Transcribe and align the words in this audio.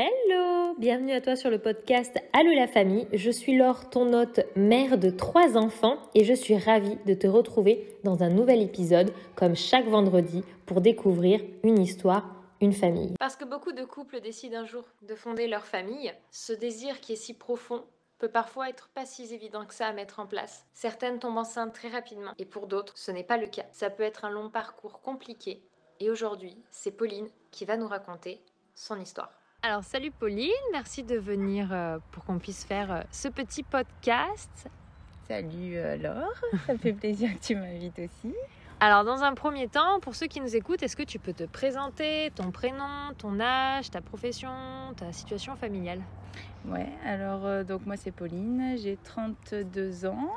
Hello 0.00 0.76
Bienvenue 0.78 1.10
à 1.10 1.20
toi 1.20 1.34
sur 1.34 1.50
le 1.50 1.58
podcast 1.58 2.16
Allô 2.32 2.52
la 2.54 2.68
famille. 2.68 3.08
Je 3.12 3.32
suis 3.32 3.56
Laure, 3.56 3.90
ton 3.90 4.12
hôte, 4.12 4.38
mère 4.54 4.96
de 4.96 5.10
trois 5.10 5.56
enfants 5.56 5.98
et 6.14 6.22
je 6.22 6.34
suis 6.34 6.56
ravie 6.56 6.94
de 7.04 7.14
te 7.14 7.26
retrouver 7.26 7.98
dans 8.04 8.22
un 8.22 8.28
nouvel 8.28 8.62
épisode 8.62 9.12
comme 9.34 9.56
chaque 9.56 9.88
vendredi 9.88 10.44
pour 10.66 10.82
découvrir 10.82 11.40
une 11.64 11.80
histoire, 11.80 12.32
une 12.60 12.74
famille. 12.74 13.16
Parce 13.18 13.34
que 13.34 13.44
beaucoup 13.44 13.72
de 13.72 13.82
couples 13.82 14.20
décident 14.20 14.58
un 14.58 14.66
jour 14.66 14.84
de 15.02 15.16
fonder 15.16 15.48
leur 15.48 15.66
famille, 15.66 16.14
ce 16.30 16.52
désir 16.52 17.00
qui 17.00 17.14
est 17.14 17.16
si 17.16 17.34
profond 17.34 17.82
peut 18.20 18.30
parfois 18.30 18.68
être 18.68 18.90
pas 18.90 19.04
si 19.04 19.34
évident 19.34 19.66
que 19.66 19.74
ça 19.74 19.88
à 19.88 19.92
mettre 19.92 20.20
en 20.20 20.26
place. 20.26 20.64
Certaines 20.74 21.18
tombent 21.18 21.38
enceintes 21.38 21.74
très 21.74 21.88
rapidement 21.88 22.34
et 22.38 22.44
pour 22.44 22.68
d'autres, 22.68 22.96
ce 22.96 23.10
n'est 23.10 23.24
pas 23.24 23.36
le 23.36 23.48
cas. 23.48 23.66
Ça 23.72 23.90
peut 23.90 24.04
être 24.04 24.24
un 24.24 24.30
long 24.30 24.48
parcours 24.48 25.00
compliqué 25.00 25.60
et 25.98 26.08
aujourd'hui, 26.08 26.56
c'est 26.70 26.96
Pauline 26.96 27.26
qui 27.50 27.64
va 27.64 27.76
nous 27.76 27.88
raconter 27.88 28.40
son 28.76 29.00
histoire. 29.00 29.37
Alors 29.64 29.82
salut 29.82 30.12
Pauline, 30.12 30.52
merci 30.70 31.02
de 31.02 31.16
venir 31.16 31.70
euh, 31.72 31.98
pour 32.12 32.24
qu'on 32.24 32.38
puisse 32.38 32.64
faire 32.64 32.92
euh, 32.92 33.00
ce 33.10 33.26
petit 33.26 33.64
podcast. 33.64 34.68
Salut 35.26 35.76
euh, 35.76 35.96
Laure, 35.96 36.40
ça 36.68 36.78
fait 36.78 36.92
plaisir 36.92 37.34
que 37.34 37.44
tu 37.44 37.56
m'invites 37.56 37.98
aussi. 37.98 38.32
Alors 38.78 39.02
dans 39.02 39.24
un 39.24 39.34
premier 39.34 39.66
temps, 39.66 39.98
pour 39.98 40.14
ceux 40.14 40.28
qui 40.28 40.40
nous 40.40 40.54
écoutent, 40.54 40.84
est-ce 40.84 40.94
que 40.94 41.02
tu 41.02 41.18
peux 41.18 41.32
te 41.32 41.42
présenter 41.42 42.30
ton 42.36 42.52
prénom, 42.52 43.12
ton 43.18 43.40
âge, 43.40 43.90
ta 43.90 44.00
profession, 44.00 44.52
ta 44.96 45.12
situation 45.12 45.56
familiale? 45.56 46.02
Ouais, 46.64 46.86
alors 47.04 47.64
donc 47.64 47.84
moi 47.84 47.96
c'est 47.96 48.12
Pauline, 48.12 48.76
j'ai 48.80 48.96
32 49.02 50.06
ans. 50.06 50.34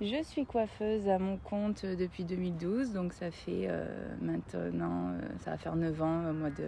Je 0.00 0.22
suis 0.22 0.46
coiffeuse 0.46 1.06
à 1.06 1.18
mon 1.18 1.36
compte 1.36 1.84
depuis 1.84 2.24
2012, 2.24 2.94
donc 2.94 3.12
ça 3.12 3.30
fait 3.30 3.68
maintenant, 4.22 5.12
ça 5.40 5.50
va 5.50 5.58
faire 5.58 5.76
9 5.76 6.02
ans 6.02 6.30
au 6.30 6.32
mois 6.32 6.50
de 6.50 6.66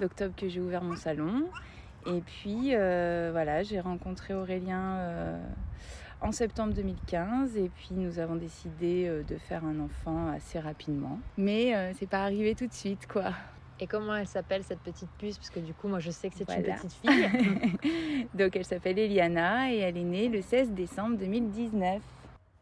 d'octobre 0.00 0.34
que 0.36 0.48
j'ai 0.48 0.60
ouvert 0.60 0.82
mon 0.82 0.96
salon. 0.96 1.48
Et 2.06 2.20
puis 2.20 2.70
euh, 2.72 3.30
voilà, 3.32 3.62
j'ai 3.62 3.80
rencontré 3.80 4.34
Aurélien 4.34 4.96
euh, 4.98 5.38
en 6.20 6.32
septembre 6.32 6.74
2015 6.74 7.56
et 7.56 7.70
puis 7.74 7.90
nous 7.92 8.18
avons 8.18 8.36
décidé 8.36 9.06
euh, 9.06 9.22
de 9.22 9.36
faire 9.36 9.64
un 9.64 9.80
enfant 9.80 10.28
assez 10.28 10.58
rapidement. 10.58 11.18
Mais 11.38 11.92
c'est 11.98 12.08
pas 12.08 12.22
arrivé 12.24 12.54
tout 12.54 12.66
de 12.66 12.72
suite 12.72 13.06
quoi. 13.06 13.32
Et 13.80 13.88
comment 13.88 14.14
elle 14.14 14.28
s'appelle 14.28 14.62
cette 14.62 14.78
petite 14.80 15.08
puce? 15.18 15.36
Parce 15.36 15.50
que 15.50 15.58
du 15.58 15.74
coup, 15.74 15.88
moi 15.88 15.98
je 15.98 16.12
sais 16.12 16.30
que 16.30 16.36
c'est 16.36 16.48
une 16.48 16.62
petite 16.62 16.92
fille. 16.92 18.28
Donc 18.34 18.54
elle 18.54 18.64
s'appelle 18.64 18.98
Eliana 18.98 19.72
et 19.72 19.78
elle 19.78 19.96
est 19.96 20.04
née 20.04 20.28
le 20.28 20.42
16 20.42 20.70
décembre 20.70 21.16
2019. 21.18 22.00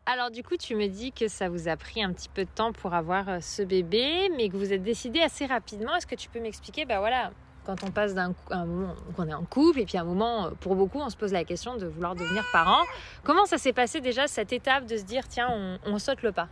Alors 0.05 0.33
du 0.33 0.43
coup, 0.43 0.57
tu 0.57 0.75
me 0.75 0.89
dis 0.89 1.13
que 1.13 1.29
ça 1.29 1.49
vous 1.49 1.69
a 1.69 1.77
pris 1.77 2.03
un 2.03 2.13
petit 2.13 2.29
peu 2.29 2.45
de 2.45 2.51
temps 2.51 2.73
pour 2.73 2.93
avoir 2.93 3.29
euh, 3.29 3.39
ce 3.41 3.63
bébé, 3.63 4.31
mais 4.37 4.49
que 4.49 4.57
vous 4.57 4.73
êtes 4.73 4.83
décidé 4.83 5.21
assez 5.21 5.47
rapidement. 5.47 5.95
Est-ce 5.95 6.09
que 6.09 6.17
tu 6.17 6.29
peux 6.29 6.41
m'expliquer, 6.41 6.85
bah 6.85 6.99
voilà, 6.99 7.31
quand 7.65 7.85
on 7.85 7.93
passe 7.93 8.13
d'un 8.13 8.35
moment 8.51 8.97
qu'on 9.15 9.29
est 9.29 9.35
en 9.35 9.45
couple 9.45 9.79
et 9.79 9.85
puis 9.85 9.97
un 9.99 10.05
moment, 10.05 10.47
euh, 10.47 10.51
pour 10.59 10.75
beaucoup, 10.75 10.99
on 10.99 11.09
se 11.09 11.17
pose 11.17 11.33
la 11.33 11.45
question 11.45 11.77
de 11.77 11.87
vouloir 11.87 12.17
devenir 12.17 12.45
parent. 12.53 12.83
Comment 13.23 13.47
ça 13.47 13.59
s'est 13.59 13.73
passé 13.73 14.01
déjà 14.01 14.27
cette 14.27 14.53
étape 14.53 14.87
de 14.87 14.97
se 14.97 15.05
dire 15.05 15.29
tiens, 15.29 15.79
on, 15.87 15.99
saute 16.01 16.23
le 16.23 16.33
pas? 16.33 16.49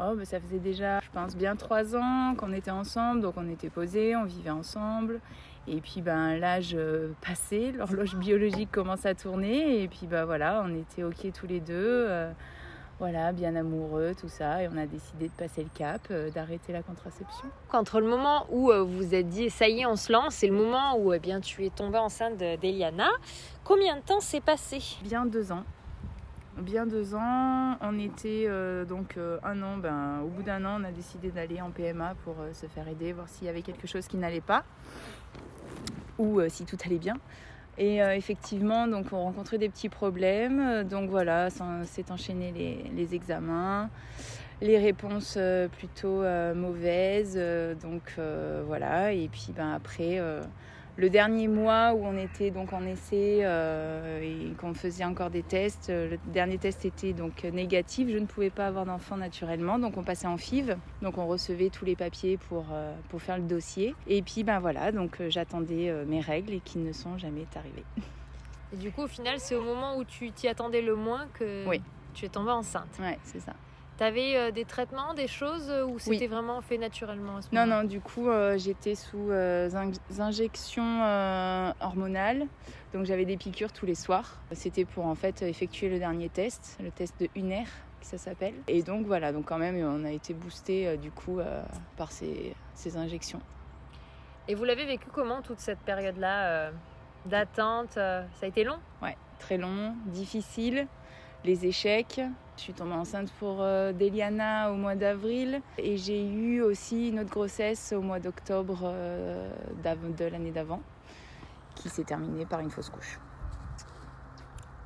Oh, 0.00 0.14
bah 0.16 0.24
ça 0.24 0.40
faisait 0.40 0.58
déjà, 0.58 1.00
je 1.00 1.10
pense, 1.12 1.36
bien 1.36 1.56
trois 1.56 1.94
ans 1.94 2.34
qu'on 2.36 2.54
était 2.54 2.70
ensemble, 2.70 3.20
donc 3.20 3.34
on 3.36 3.50
était 3.50 3.68
posés, 3.68 4.16
on 4.16 4.24
vivait 4.24 4.48
ensemble. 4.48 5.20
Et 5.68 5.82
puis 5.82 6.00
ben 6.00 6.38
l'âge 6.38 6.74
euh, 6.74 7.12
passé, 7.20 7.70
l'horloge 7.72 8.16
biologique 8.16 8.72
commence 8.72 9.04
à 9.04 9.14
tourner 9.14 9.82
et 9.82 9.88
puis 9.88 10.06
bah 10.06 10.24
voilà, 10.24 10.64
on 10.66 10.74
était 10.74 11.04
ok 11.04 11.32
tous 11.38 11.46
les 11.46 11.60
deux 11.60 12.32
voilà, 12.98 13.32
bien 13.32 13.56
amoureux, 13.56 14.14
tout 14.18 14.28
ça, 14.28 14.62
et 14.62 14.68
on 14.68 14.76
a 14.76 14.86
décidé 14.86 15.28
de 15.28 15.32
passer 15.32 15.62
le 15.64 15.70
cap, 15.74 16.00
euh, 16.10 16.30
d'arrêter 16.30 16.72
la 16.72 16.82
contraception. 16.82 17.48
Entre 17.72 18.00
le 18.00 18.06
moment 18.06 18.46
où 18.50 18.70
euh, 18.70 18.82
vous 18.82 18.98
vous 18.98 19.14
êtes 19.14 19.28
dit 19.28 19.50
ça 19.50 19.68
y 19.68 19.80
est, 19.80 19.86
on 19.86 19.96
se 19.96 20.12
lance, 20.12 20.42
et 20.42 20.48
le 20.48 20.54
moment 20.54 20.96
où 20.96 21.12
eh 21.12 21.18
bien 21.18 21.40
tu 21.40 21.64
es 21.66 21.70
tombée 21.70 21.98
enceinte 21.98 22.36
d'Eliana, 22.36 23.08
combien 23.64 23.96
de 23.96 24.02
temps 24.02 24.20
s'est 24.20 24.40
passé? 24.40 24.78
Bien 25.02 25.26
deux 25.26 25.50
ans. 25.50 25.64
Bien 26.56 26.86
deux 26.86 27.16
ans, 27.16 27.76
on 27.80 27.98
était 27.98 28.44
euh, 28.46 28.84
donc 28.84 29.18
un 29.42 29.62
an, 29.62 29.76
ben, 29.76 30.20
au 30.24 30.28
bout 30.28 30.44
d'un 30.44 30.64
an, 30.64 30.80
on 30.80 30.84
a 30.84 30.92
décidé 30.92 31.32
d'aller 31.32 31.60
en 31.60 31.70
PMA 31.70 32.14
pour 32.22 32.36
se 32.52 32.66
faire 32.66 32.86
aider, 32.86 33.12
voir 33.12 33.28
s'il 33.28 33.46
y 33.46 33.50
avait 33.50 33.62
quelque 33.62 33.88
chose 33.88 34.06
qui 34.06 34.16
n'allait 34.16 34.40
pas, 34.40 34.62
ou 36.16 36.40
si 36.48 36.64
tout 36.64 36.78
allait 36.84 36.98
bien. 36.98 37.16
Et 37.76 38.02
euh, 38.02 38.14
effectivement, 38.14 38.86
donc 38.86 39.06
on 39.12 39.22
rencontrait 39.22 39.58
des 39.58 39.68
petits 39.68 39.88
problèmes. 39.88 40.84
Donc 40.84 41.10
voilà, 41.10 41.48
s'est 41.50 42.10
enchaîné 42.10 42.52
les, 42.94 43.14
examens, 43.14 43.90
les 44.60 44.78
réponses 44.78 45.34
euh, 45.36 45.68
plutôt 45.68 46.22
euh, 46.22 46.54
mauvaises. 46.54 47.38
donc 47.82 48.18
voilà, 48.66 49.12
et 49.12 49.28
puis 49.28 49.52
ben, 49.54 49.72
après 49.72 50.20
le 50.96 51.10
dernier 51.10 51.48
mois 51.48 51.92
où 51.92 52.04
on 52.04 52.16
était 52.16 52.50
donc 52.50 52.72
en 52.72 52.84
essai 52.86 53.40
euh, 53.42 54.20
et 54.22 54.54
qu'on 54.54 54.74
faisait 54.74 55.04
encore 55.04 55.30
des 55.30 55.42
tests, 55.42 55.90
euh, 55.90 56.10
le 56.10 56.18
dernier 56.32 56.58
test 56.58 56.84
était 56.84 57.12
donc 57.12 57.42
négatif. 57.44 58.08
Je 58.08 58.18
ne 58.18 58.26
pouvais 58.26 58.50
pas 58.50 58.66
avoir 58.66 58.84
d'enfant 58.84 59.16
naturellement, 59.16 59.78
donc 59.78 59.96
on 59.96 60.04
passait 60.04 60.28
en 60.28 60.36
FIV. 60.36 60.76
Donc 61.02 61.18
on 61.18 61.26
recevait 61.26 61.70
tous 61.70 61.84
les 61.84 61.96
papiers 61.96 62.36
pour, 62.36 62.66
euh, 62.72 62.94
pour 63.08 63.20
faire 63.20 63.38
le 63.38 63.44
dossier. 63.44 63.94
Et 64.06 64.22
puis 64.22 64.44
ben 64.44 64.60
voilà, 64.60 64.92
donc 64.92 65.20
j'attendais 65.28 65.92
mes 66.06 66.20
règles 66.20 66.52
et 66.52 66.60
qui 66.60 66.78
ne 66.78 66.92
sont 66.92 67.18
jamais 67.18 67.46
arrivées. 67.56 67.84
Et 68.72 68.76
du 68.76 68.90
coup, 68.90 69.02
au 69.02 69.08
final, 69.08 69.38
c'est 69.38 69.54
au 69.54 69.62
moment 69.62 69.96
où 69.96 70.04
tu 70.04 70.30
t'y 70.30 70.48
attendais 70.48 70.82
le 70.82 70.96
moins 70.96 71.26
que 71.34 71.64
tu 72.12 72.24
es 72.24 72.28
tombée 72.28 72.50
enceinte. 72.50 72.98
Ouais, 73.00 73.18
c'est 73.24 73.40
ça. 73.40 73.52
T'avais 73.96 74.36
euh, 74.36 74.50
des 74.50 74.64
traitements, 74.64 75.14
des 75.14 75.28
choses 75.28 75.70
euh, 75.70 75.86
ou 75.86 76.00
c'était 76.00 76.26
vraiment 76.26 76.60
fait 76.60 76.78
naturellement 76.78 77.36
à 77.36 77.42
ce 77.42 77.54
Non, 77.54 77.64
non, 77.64 77.84
du 77.84 78.00
coup, 78.00 78.28
euh, 78.28 78.58
j'étais 78.58 78.96
sous 78.96 79.30
injection 80.18 81.02
hormonale. 81.80 82.46
Donc 82.92 83.04
j'avais 83.04 83.24
des 83.24 83.36
piqûres 83.36 83.72
tous 83.72 83.86
les 83.86 83.94
soirs. 83.94 84.38
C'était 84.52 84.84
pour 84.84 85.06
en 85.06 85.14
fait 85.14 85.42
effectuer 85.42 85.88
le 85.88 85.98
dernier 85.98 86.28
test, 86.28 86.78
le 86.82 86.90
test 86.90 87.14
de 87.20 87.28
UNER, 87.36 87.64
ça 88.00 88.18
s'appelle. 88.18 88.54
Et 88.68 88.82
donc 88.82 89.06
voilà, 89.06 89.32
donc 89.32 89.46
quand 89.46 89.58
même, 89.58 89.76
on 89.76 90.04
a 90.04 90.10
été 90.10 90.34
boosté 90.34 90.96
du 90.96 91.10
coup 91.10 91.40
par 91.96 92.12
ces, 92.12 92.54
ces, 92.74 92.96
injections. 92.96 93.40
Et 94.46 94.54
vous 94.54 94.64
l'avez 94.64 94.86
vécu 94.86 95.06
comment 95.12 95.42
toute 95.42 95.58
cette 95.58 95.80
période-là 95.80 96.70
d'attente 97.26 97.92
Ça 97.94 98.24
a 98.42 98.46
été 98.46 98.62
long? 98.62 98.78
Ouais, 99.02 99.16
très 99.40 99.56
long, 99.56 99.96
difficile 100.06 100.86
les 101.44 101.66
échecs. 101.66 102.20
Je 102.56 102.62
suis 102.62 102.72
tombée 102.72 102.94
enceinte 102.94 103.30
pour 103.38 103.58
euh, 103.60 103.92
Deliana 103.92 104.72
au 104.72 104.76
mois 104.76 104.94
d'avril 104.94 105.60
et 105.76 105.96
j'ai 105.96 106.24
eu 106.24 106.62
aussi 106.62 107.08
une 107.08 107.20
autre 107.20 107.30
grossesse 107.30 107.92
au 107.92 108.00
mois 108.00 108.20
d'octobre 108.20 108.80
euh, 108.84 109.50
de 109.82 110.24
l'année 110.24 110.52
d'avant 110.52 110.80
qui 111.74 111.88
s'est 111.88 112.04
terminée 112.04 112.46
par 112.46 112.60
une 112.60 112.70
fausse 112.70 112.90
couche. 112.90 113.18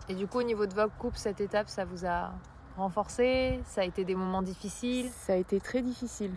Et 0.09 0.15
du 0.15 0.27
coup, 0.27 0.39
au 0.39 0.43
niveau 0.43 0.65
de 0.65 0.73
votre 0.73 0.97
couple, 0.97 1.19
cette 1.19 1.41
étape, 1.41 1.69
ça 1.69 1.85
vous 1.85 2.07
a 2.07 2.33
renforcé? 2.79 3.61
Ça 3.67 3.83
a 3.83 3.85
été 3.85 4.05
des 4.05 4.15
moments 4.15 4.41
difficiles? 4.41 5.11
Ça 5.11 5.35
a 5.35 5.37
été 5.37 5.61
très 5.61 5.83
difficile. 5.83 6.33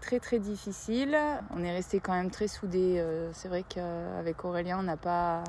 Très 0.00 0.20
très 0.20 0.38
difficile. 0.38 1.18
On 1.50 1.64
est 1.64 1.72
resté 1.72 1.98
quand 1.98 2.12
même 2.12 2.30
très 2.30 2.46
soudés. 2.46 3.00
Euh, 3.00 3.30
c'est 3.32 3.48
vrai 3.48 3.64
qu'avec 3.68 4.44
Aurélien, 4.44 4.78
on 4.78 4.84
n'a 4.84 4.96
pas 4.96 5.42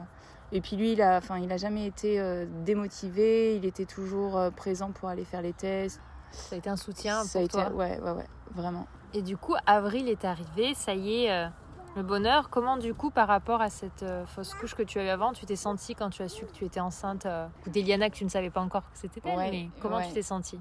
et 0.52 0.62
puis 0.62 0.78
lui, 0.78 0.94
il 0.94 1.02
a, 1.02 1.18
enfin, 1.18 1.40
il 1.40 1.52
a 1.52 1.58
jamais 1.58 1.86
été 1.86 2.20
euh, 2.20 2.46
démotivé. 2.64 3.56
Il 3.56 3.66
était 3.66 3.86
toujours 3.86 4.38
euh, 4.38 4.50
présent 4.50 4.92
pour 4.92 5.10
aller 5.10 5.26
faire 5.26 5.42
les 5.42 5.54
tests. 5.54 6.02
Ça 6.32 6.56
a 6.56 6.58
été 6.58 6.70
un 6.70 6.78
soutien 6.78 7.24
ça 7.24 7.40
pour 7.40 7.42
a 7.42 7.44
été, 7.44 7.52
toi. 7.52 7.70
Ouais, 7.76 8.00
ouais, 8.00 8.12
ouais, 8.12 8.28
vraiment. 8.54 8.88
Et 9.14 9.22
du 9.22 9.36
coup, 9.36 9.56
avril 9.66 10.08
est 10.08 10.24
arrivé. 10.24 10.74
Ça 10.74 10.94
y 10.94 11.24
est, 11.24 11.32
euh, 11.32 11.48
le 11.96 12.04
bonheur. 12.04 12.50
Comment 12.50 12.78
du 12.78 12.94
coup, 12.94 13.10
par 13.10 13.28
rapport 13.28 13.62
à 13.62 13.70
cette 13.70 14.06
fausse 14.28 14.54
couche 14.54 14.76
que 14.76 14.84
tu 14.84 15.00
avais 15.00 15.10
avant, 15.10 15.34
tu 15.34 15.46
t'es 15.46 15.56
sentie 15.56 15.96
quand 15.96 16.12
tu 16.12 16.22
as 16.22 16.30
su 16.30 16.46
que 16.46 16.52
tu 16.52 16.64
étais 16.64 16.80
enceinte 16.80 17.28
ou 17.66 17.70
d'Eliana 17.70 18.10
que 18.10 18.16
tu 18.16 18.24
ne 18.24 18.30
savais 18.30 18.50
pas 18.50 18.62
encore 18.62 18.84
que 18.84 18.98
c'était 18.98 19.22
elle. 19.26 19.52
mais 19.52 19.70
comment 19.82 20.02
tu 20.02 20.14
t'es 20.14 20.22
sentie? 20.22 20.60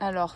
Alors, 0.00 0.34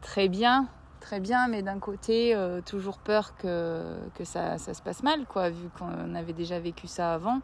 très 0.00 0.28
bien 0.28 0.66
très 1.00 1.20
bien, 1.20 1.48
mais 1.48 1.60
d'un 1.60 1.80
côté, 1.80 2.34
toujours 2.64 2.96
peur 2.96 3.36
que, 3.36 3.98
que 4.14 4.24
ça, 4.24 4.56
ça, 4.56 4.72
se 4.72 4.80
passe 4.80 5.02
mal, 5.02 5.26
quoi, 5.26 5.50
vu 5.50 5.68
qu'on 5.78 6.14
avait 6.14 6.32
déjà 6.32 6.58
vécu 6.58 6.86
ça 6.86 7.12
avant. 7.12 7.42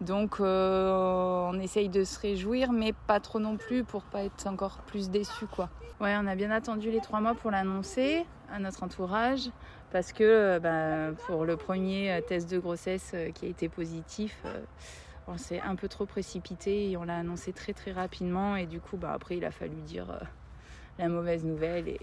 Donc 0.00 0.40
euh, 0.40 1.48
on 1.50 1.58
essaye 1.60 1.88
de 1.88 2.04
se 2.04 2.18
réjouir, 2.18 2.72
mais 2.72 2.92
pas 2.92 3.20
trop 3.20 3.38
non 3.38 3.56
plus 3.56 3.84
pour 3.84 4.02
pas 4.02 4.24
être 4.24 4.46
encore 4.46 4.78
plus 4.86 5.10
déçu 5.10 5.46
quoi. 5.46 5.70
Ouais, 6.00 6.14
on 6.18 6.26
a 6.26 6.34
bien 6.34 6.50
attendu 6.50 6.90
les 6.90 7.00
trois 7.00 7.20
mois 7.20 7.34
pour 7.34 7.50
l'annoncer 7.50 8.26
à 8.52 8.58
notre 8.58 8.82
entourage 8.82 9.50
parce 9.92 10.12
que 10.12 10.24
euh, 10.24 10.58
bah, 10.58 11.16
pour 11.26 11.44
le 11.44 11.56
premier 11.56 12.12
euh, 12.12 12.20
test 12.20 12.50
de 12.50 12.58
grossesse 12.58 13.14
qui 13.34 13.46
a 13.46 13.48
été 13.48 13.68
positif, 13.68 14.42
on 15.28 15.38
s'est 15.38 15.60
un 15.60 15.76
peu 15.76 15.88
trop 15.88 16.06
précipité 16.06 16.90
et 16.90 16.96
on 16.96 17.04
l'a 17.04 17.18
annoncé 17.18 17.52
très 17.52 17.72
très 17.72 17.92
rapidement 17.92 18.56
et 18.56 18.66
du 18.66 18.80
coup 18.80 18.96
bah, 18.96 19.12
après 19.14 19.36
il 19.36 19.44
a 19.44 19.52
fallu 19.52 19.76
dire 19.82 20.06
la 20.98 21.08
mauvaise 21.08 21.44
nouvelle 21.44 21.96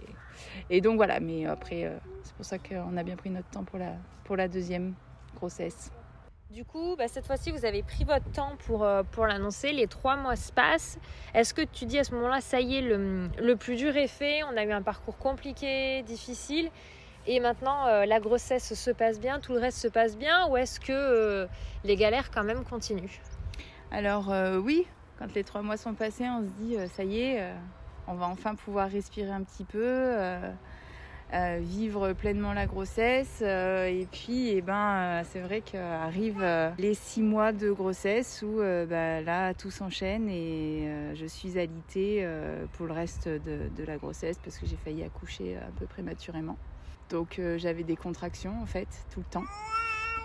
et, 0.70 0.82
donc 0.82 0.96
voilà. 0.96 1.20
Mais 1.20 1.46
après 1.46 1.92
c'est 2.24 2.34
pour 2.36 2.46
ça 2.46 2.58
qu'on 2.58 2.96
a 2.96 3.04
bien 3.04 3.18
pris 3.18 3.30
notre 3.30 3.50
temps 3.50 3.66
pour 4.24 4.38
la 4.38 4.48
deuxième 4.48 4.94
grossesse. 5.36 5.92
Du 6.54 6.66
coup, 6.66 6.98
bah, 6.98 7.08
cette 7.08 7.26
fois-ci, 7.26 7.50
vous 7.52 7.64
avez 7.64 7.82
pris 7.82 8.04
votre 8.04 8.30
temps 8.34 8.58
pour, 8.66 8.84
euh, 8.84 9.04
pour 9.10 9.26
l'annoncer. 9.26 9.72
Les 9.72 9.88
trois 9.88 10.18
mois 10.18 10.36
se 10.36 10.52
passent. 10.52 11.00
Est-ce 11.34 11.54
que 11.54 11.62
tu 11.62 11.86
dis 11.86 11.98
à 11.98 12.04
ce 12.04 12.14
moment-là, 12.16 12.42
ça 12.42 12.60
y 12.60 12.76
est, 12.76 12.82
le, 12.82 13.30
le, 13.40 13.56
plus 13.56 13.78
dur 13.78 13.96
est 13.96 14.10
fait 14.10 14.44
On 14.44 14.58
a 14.58 14.66
eu 14.66 14.72
un 14.72 14.82
parcours 14.82 15.18
compliqué, 15.18 16.04
difficile. 16.04 16.70
Et 17.26 17.40
maintenant, 17.40 17.88
euh, 17.88 18.06
la 18.06 18.20
grossesse 18.20 18.74
se 18.74 18.92
passe 18.92 19.18
bien, 19.22 19.40
tout 19.40 19.54
le 19.54 19.60
reste 19.60 19.78
se 19.78 19.88
passe 19.88 20.18
bien, 20.18 20.48
ou 20.50 20.58
est-ce 20.58 20.82
que 20.82 20.92
euh, 20.92 21.48
les 21.86 21.96
galères 21.96 22.32
quand 22.32 22.44
même 22.44 22.66
continuent? 22.66 23.22
Alors 23.90 24.34
oui, 24.62 24.88
quand 25.20 25.34
les 25.34 25.44
trois 25.44 25.62
mois 25.62 25.78
sont 25.78 25.94
passés, 25.94 26.26
on 26.28 26.42
se 26.42 26.52
dit 26.62 26.78
ça 26.88 27.04
y 27.04 27.22
est, 27.22 27.52
on 28.08 28.14
va 28.14 28.26
enfin 28.28 28.56
pouvoir 28.56 28.90
respirer 28.90 29.32
un 29.32 29.44
petit 29.44 29.66
peu. 29.66 30.16
Vivre 31.60 32.14
pleinement 32.14 32.54
la 32.54 32.66
grossesse 32.66 33.42
et 33.42 34.08
puis 34.12 34.50
eh 34.50 34.62
ben 34.62 35.24
c'est 35.24 35.40
vrai 35.40 35.62
qu'arrivent 35.62 36.46
les 36.78 36.94
six 36.94 37.22
mois 37.22 37.52
de 37.54 37.72
grossesse 37.72 38.44
où 38.46 38.58
bah, 38.58 39.22
là 39.22 39.54
tout 39.54 39.72
s'enchaîne 39.72 40.28
et 40.30 40.90
je 41.16 41.26
suis 41.26 41.58
alitée 41.58 42.28
pour 42.74 42.86
le 42.86 42.94
reste 42.94 43.28
de, 43.28 43.70
de, 43.78 43.84
la 43.86 43.98
grossesse 43.98 44.40
parce 44.44 44.58
que 44.58 44.66
j'ai 44.66 44.76
failli 44.76 45.04
accoucher 45.04 45.56
un 45.56 45.72
peu 45.80 45.86
prématurément 45.86 46.58
donc 47.12 47.40
euh, 47.40 47.58
j'avais 47.58 47.84
des 47.84 47.96
contractions 47.96 48.54
en 48.62 48.66
fait 48.66 48.88
tout 49.14 49.20
le 49.20 49.26
temps. 49.26 49.46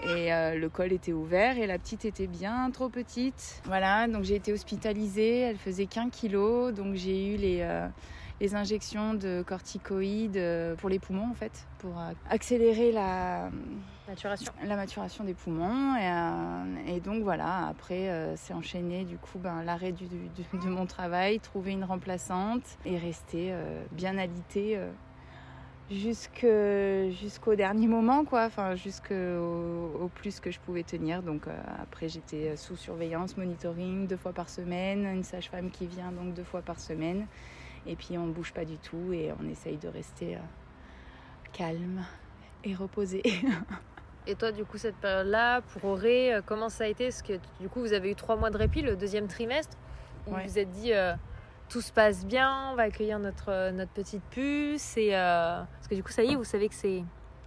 Et 0.04 0.32
euh, 0.32 0.56
le 0.56 0.68
col 0.68 0.92
était 0.92 1.12
ouvert 1.12 1.58
et 1.58 1.66
la 1.66 1.78
petite 1.78 2.04
était 2.04 2.26
bien 2.26 2.70
trop 2.70 2.88
petite. 2.88 3.62
Voilà, 3.64 4.06
donc 4.06 4.24
j'ai 4.24 4.36
été 4.36 4.52
hospitalisée, 4.52 5.40
elle 5.40 5.56
faisait 5.56 5.86
qu'un 5.86 6.10
kilo, 6.10 6.70
donc 6.70 6.94
j'ai 6.94 7.34
eu 7.34 7.36
les, 7.36 7.60
euh, 7.62 7.88
les 8.40 8.54
injections 8.54 9.14
de 9.14 9.42
corticoïdes 9.46 10.42
pour 10.78 10.88
les 10.90 10.98
poumons 10.98 11.30
en 11.30 11.34
fait, 11.34 11.66
pour 11.78 11.92
accélérer 12.28 12.92
la 12.92 13.50
maturation, 14.08 14.52
la 14.62 14.76
maturation 14.76 15.24
des 15.24 15.34
poumons. 15.34 15.96
Et, 16.86 17.00
donc 17.00 17.22
voilà, 17.22 17.66
après 17.68 18.34
c'est 18.36 18.52
enchaîné 18.52 19.04
du 19.04 19.16
coup 19.16 19.38
ben, 19.38 19.62
l'arrêt 19.62 19.92
du, 19.92 20.06
de 20.06 20.68
mon 20.68 20.86
travail, 20.86 21.40
trouver 21.40 21.72
une 21.72 21.84
remplaçante 21.84 22.76
et 22.84 22.98
rester 22.98 23.54
bien 23.92 24.18
alitée 24.18 24.78
jusqu'au 25.90 27.54
dernier 27.54 27.86
moment 27.86 28.24
quoi. 28.24 28.44
Enfin 28.46 28.74
jusqu'au 28.74 29.14
au 29.14 30.08
plus 30.08 30.40
que 30.40 30.50
je 30.50 30.58
pouvais 30.60 30.82
tenir. 30.82 31.22
Donc 31.22 31.46
euh, 31.46 31.56
après 31.80 32.08
j'étais 32.08 32.56
sous 32.56 32.76
surveillance 32.76 33.36
monitoring 33.36 34.06
deux 34.06 34.16
fois 34.16 34.32
par 34.32 34.48
semaine 34.48 35.06
une 35.06 35.22
sage-femme 35.22 35.70
qui 35.70 35.86
vient 35.86 36.12
donc 36.12 36.34
deux 36.34 36.44
fois 36.44 36.62
par 36.62 36.80
semaine 36.80 37.26
et 37.86 37.96
puis 37.96 38.18
on 38.18 38.26
bouge 38.26 38.52
pas 38.52 38.64
du 38.64 38.78
tout 38.78 39.12
et 39.12 39.32
on 39.40 39.48
essaye 39.48 39.76
de 39.76 39.88
rester 39.88 40.36
euh, 40.36 40.40
calme 41.52 42.04
et 42.64 42.74
reposé. 42.74 43.22
Et 44.28 44.34
toi 44.34 44.50
du 44.50 44.64
coup 44.64 44.76
cette 44.76 44.96
période 44.96 45.28
là 45.28 45.60
pour 45.60 45.84
Auré 45.84 46.34
euh, 46.34 46.42
comment 46.44 46.68
ça 46.68 46.82
a 46.82 46.86
été? 46.88 47.04
Parce 47.04 47.22
que 47.22 47.34
du 47.60 47.68
coup 47.68 47.78
vous 47.78 47.92
avez 47.92 48.10
eu 48.10 48.16
trois 48.16 48.34
mois 48.34 48.50
de 48.50 48.56
répit 48.56 48.82
le 48.82 48.96
deuxième 48.96 49.28
trimestre. 49.28 49.76
Où 50.26 50.30
vous 50.30 50.42
vous 50.42 50.58
êtes 50.58 50.70
dit 50.70 50.92
tout 51.68 51.80
se 51.80 51.92
passe 51.92 52.24
bien, 52.24 52.70
on 52.72 52.76
va 52.76 52.84
accueillir 52.84 53.18
notre, 53.18 53.70
notre 53.72 53.90
petite 53.92 54.22
puce. 54.30 54.96
Et, 54.96 55.14
euh, 55.14 55.62
parce 55.62 55.88
que 55.88 55.94
du 55.94 56.02
coup, 56.02 56.12
ça 56.12 56.22
y 56.22 56.32
est, 56.32 56.36
vous 56.36 56.44
savez 56.44 56.68
que 56.68 56.74
c'est, 56.74 57.02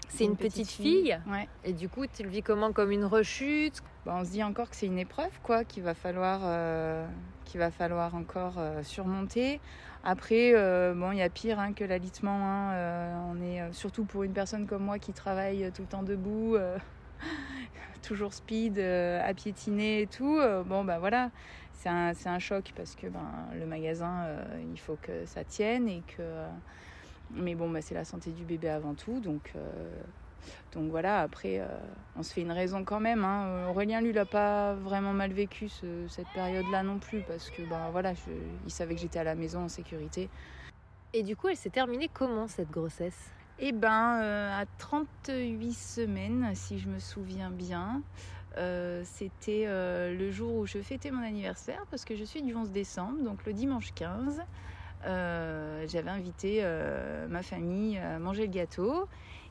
c'est 0.10 0.26
une, 0.26 0.36
petite, 0.36 0.70
fille. 0.70 1.18
Et 1.64 1.74
du 1.74 1.90
coup, 1.90 2.06
tu 2.08 2.24
le 2.24 2.30
vis 2.30 2.42
comment? 2.42 2.74
Comme 2.74 2.92
une 2.92 3.06
rechute? 3.06 3.82
Bah, 4.06 4.16
On 4.16 4.24
se 4.24 4.32
dit 4.32 4.44
encore 4.44 4.70
que 4.70 4.76
c'est 4.76 4.86
une 4.86 5.00
épreuve, 5.00 5.32
quoi, 5.44 5.64
qu'il 5.64 5.84
va 5.84 5.94
falloir, 5.94 6.42
euh, 6.44 7.08
qu'il 7.46 7.60
va 7.60 7.72
falloir 7.72 8.16
encore 8.16 8.56
euh, 8.58 8.84
surmonter. 8.84 9.60
Après, 10.04 10.54
bon, 10.94 11.12
il 11.12 11.18
y 11.18 11.22
a 11.22 11.30
pire 11.30 11.60
hein, 11.60 11.74
que 11.74 11.84
l'alitement. 11.84 12.40
Hein, 12.42 13.36
est 13.44 13.74
surtout 13.74 14.06
pour 14.06 14.24
une 14.24 14.32
personne 14.32 14.66
comme 14.66 14.84
moi 14.84 14.98
qui 14.98 15.12
travaille 15.12 15.70
tout 15.74 15.82
le 15.82 15.88
temps 15.90 16.04
debout. 16.04 16.56
toujours 18.02 18.34
speed, 18.34 18.80
à 18.80 19.34
piétiner 19.34 20.04
et 20.04 20.08
tout. 20.08 20.40
bon, 20.66 20.86
bah 20.86 21.00
voilà, 21.00 21.32
c'est 21.80 22.28
un, 22.28 22.40
choc 22.40 22.74
parce 22.76 22.96
que 22.96 23.08
ben, 23.08 23.26
le 23.58 23.66
magasin, 23.66 24.24
euh, 24.26 24.44
il 24.72 24.80
faut 24.80 24.98
que 25.02 25.26
ça 25.26 25.44
tienne 25.44 25.88
et 25.88 26.04
que. 26.16 26.24
mais 27.32 27.56
bon, 27.56 27.70
bah, 27.70 27.82
c'est 27.82 27.96
la 27.96 28.04
santé 28.04 28.32
du 28.32 28.44
bébé 28.44 28.70
avant 28.70 28.94
tout, 28.94 29.20
donc. 29.20 29.54
Euh, 30.40 30.80
donc 30.80 30.90
voilà, 30.90 31.22
après, 31.22 31.60
euh, 31.60 31.68
on 32.16 32.24
se 32.24 32.34
fait 32.34 32.42
une 32.42 32.52
raison 32.52 32.84
quand 32.84 33.00
même. 33.00 33.24
Hein. 33.24 33.68
Aurélien, 33.70 34.02
lui, 34.02 34.14
l'a 34.14 34.26
pas 34.26 34.74
vraiment 34.74 35.14
mal 35.14 35.32
vécu 35.32 35.70
cette 36.08 36.30
période-là 36.34 36.84
non 36.84 37.00
plus, 37.00 37.22
parce 37.22 37.50
que 37.50 37.62
ben, 37.64 37.90
voilà, 37.92 38.14
il 38.66 38.72
savait 38.72 38.96
que 38.96 39.02
j'étais 39.02 39.20
à 39.20 39.24
la 39.24 39.36
maison 39.36 39.62
en 39.62 39.70
sécurité. 39.70 40.30
Et 41.14 41.24
du 41.24 41.36
coup, 41.36 41.48
elle 41.48 41.58
s'est 41.58 41.70
terminée 41.70 42.10
comment 42.14 42.48
cette 42.48 42.70
grossesse? 42.70 43.32
Eh 43.58 43.72
ben, 43.72 44.22
à 44.22 44.66
38 44.78 45.74
semaines, 45.74 46.52
si 46.54 46.80
je 46.80 46.88
me 46.88 47.00
souviens 47.00 47.50
bien. 47.50 48.02
Euh, 48.58 49.04
c'était 49.06 49.66
euh, 49.68 50.18
le 50.18 50.32
jour 50.32 50.56
où 50.56 50.66
je 50.66 50.80
fêtais 50.80 51.12
mon 51.12 51.22
anniversaire 51.22 51.86
parce 51.92 52.04
que 52.04 52.16
je 52.16 52.24
suis 52.24 52.42
du 52.42 52.56
11 52.56 52.72
décembre, 52.72 53.22
donc 53.24 53.46
le 53.46 53.54
dimanche 53.54 53.94
15. 53.94 54.42
Euh, 55.06 55.86
j'avais 55.88 56.10
invité 56.10 56.66
ma 57.30 57.42
famille 57.42 57.98
à 57.98 58.20
manger 58.20 58.48
le 58.48 58.52
gâteau. 58.52 59.08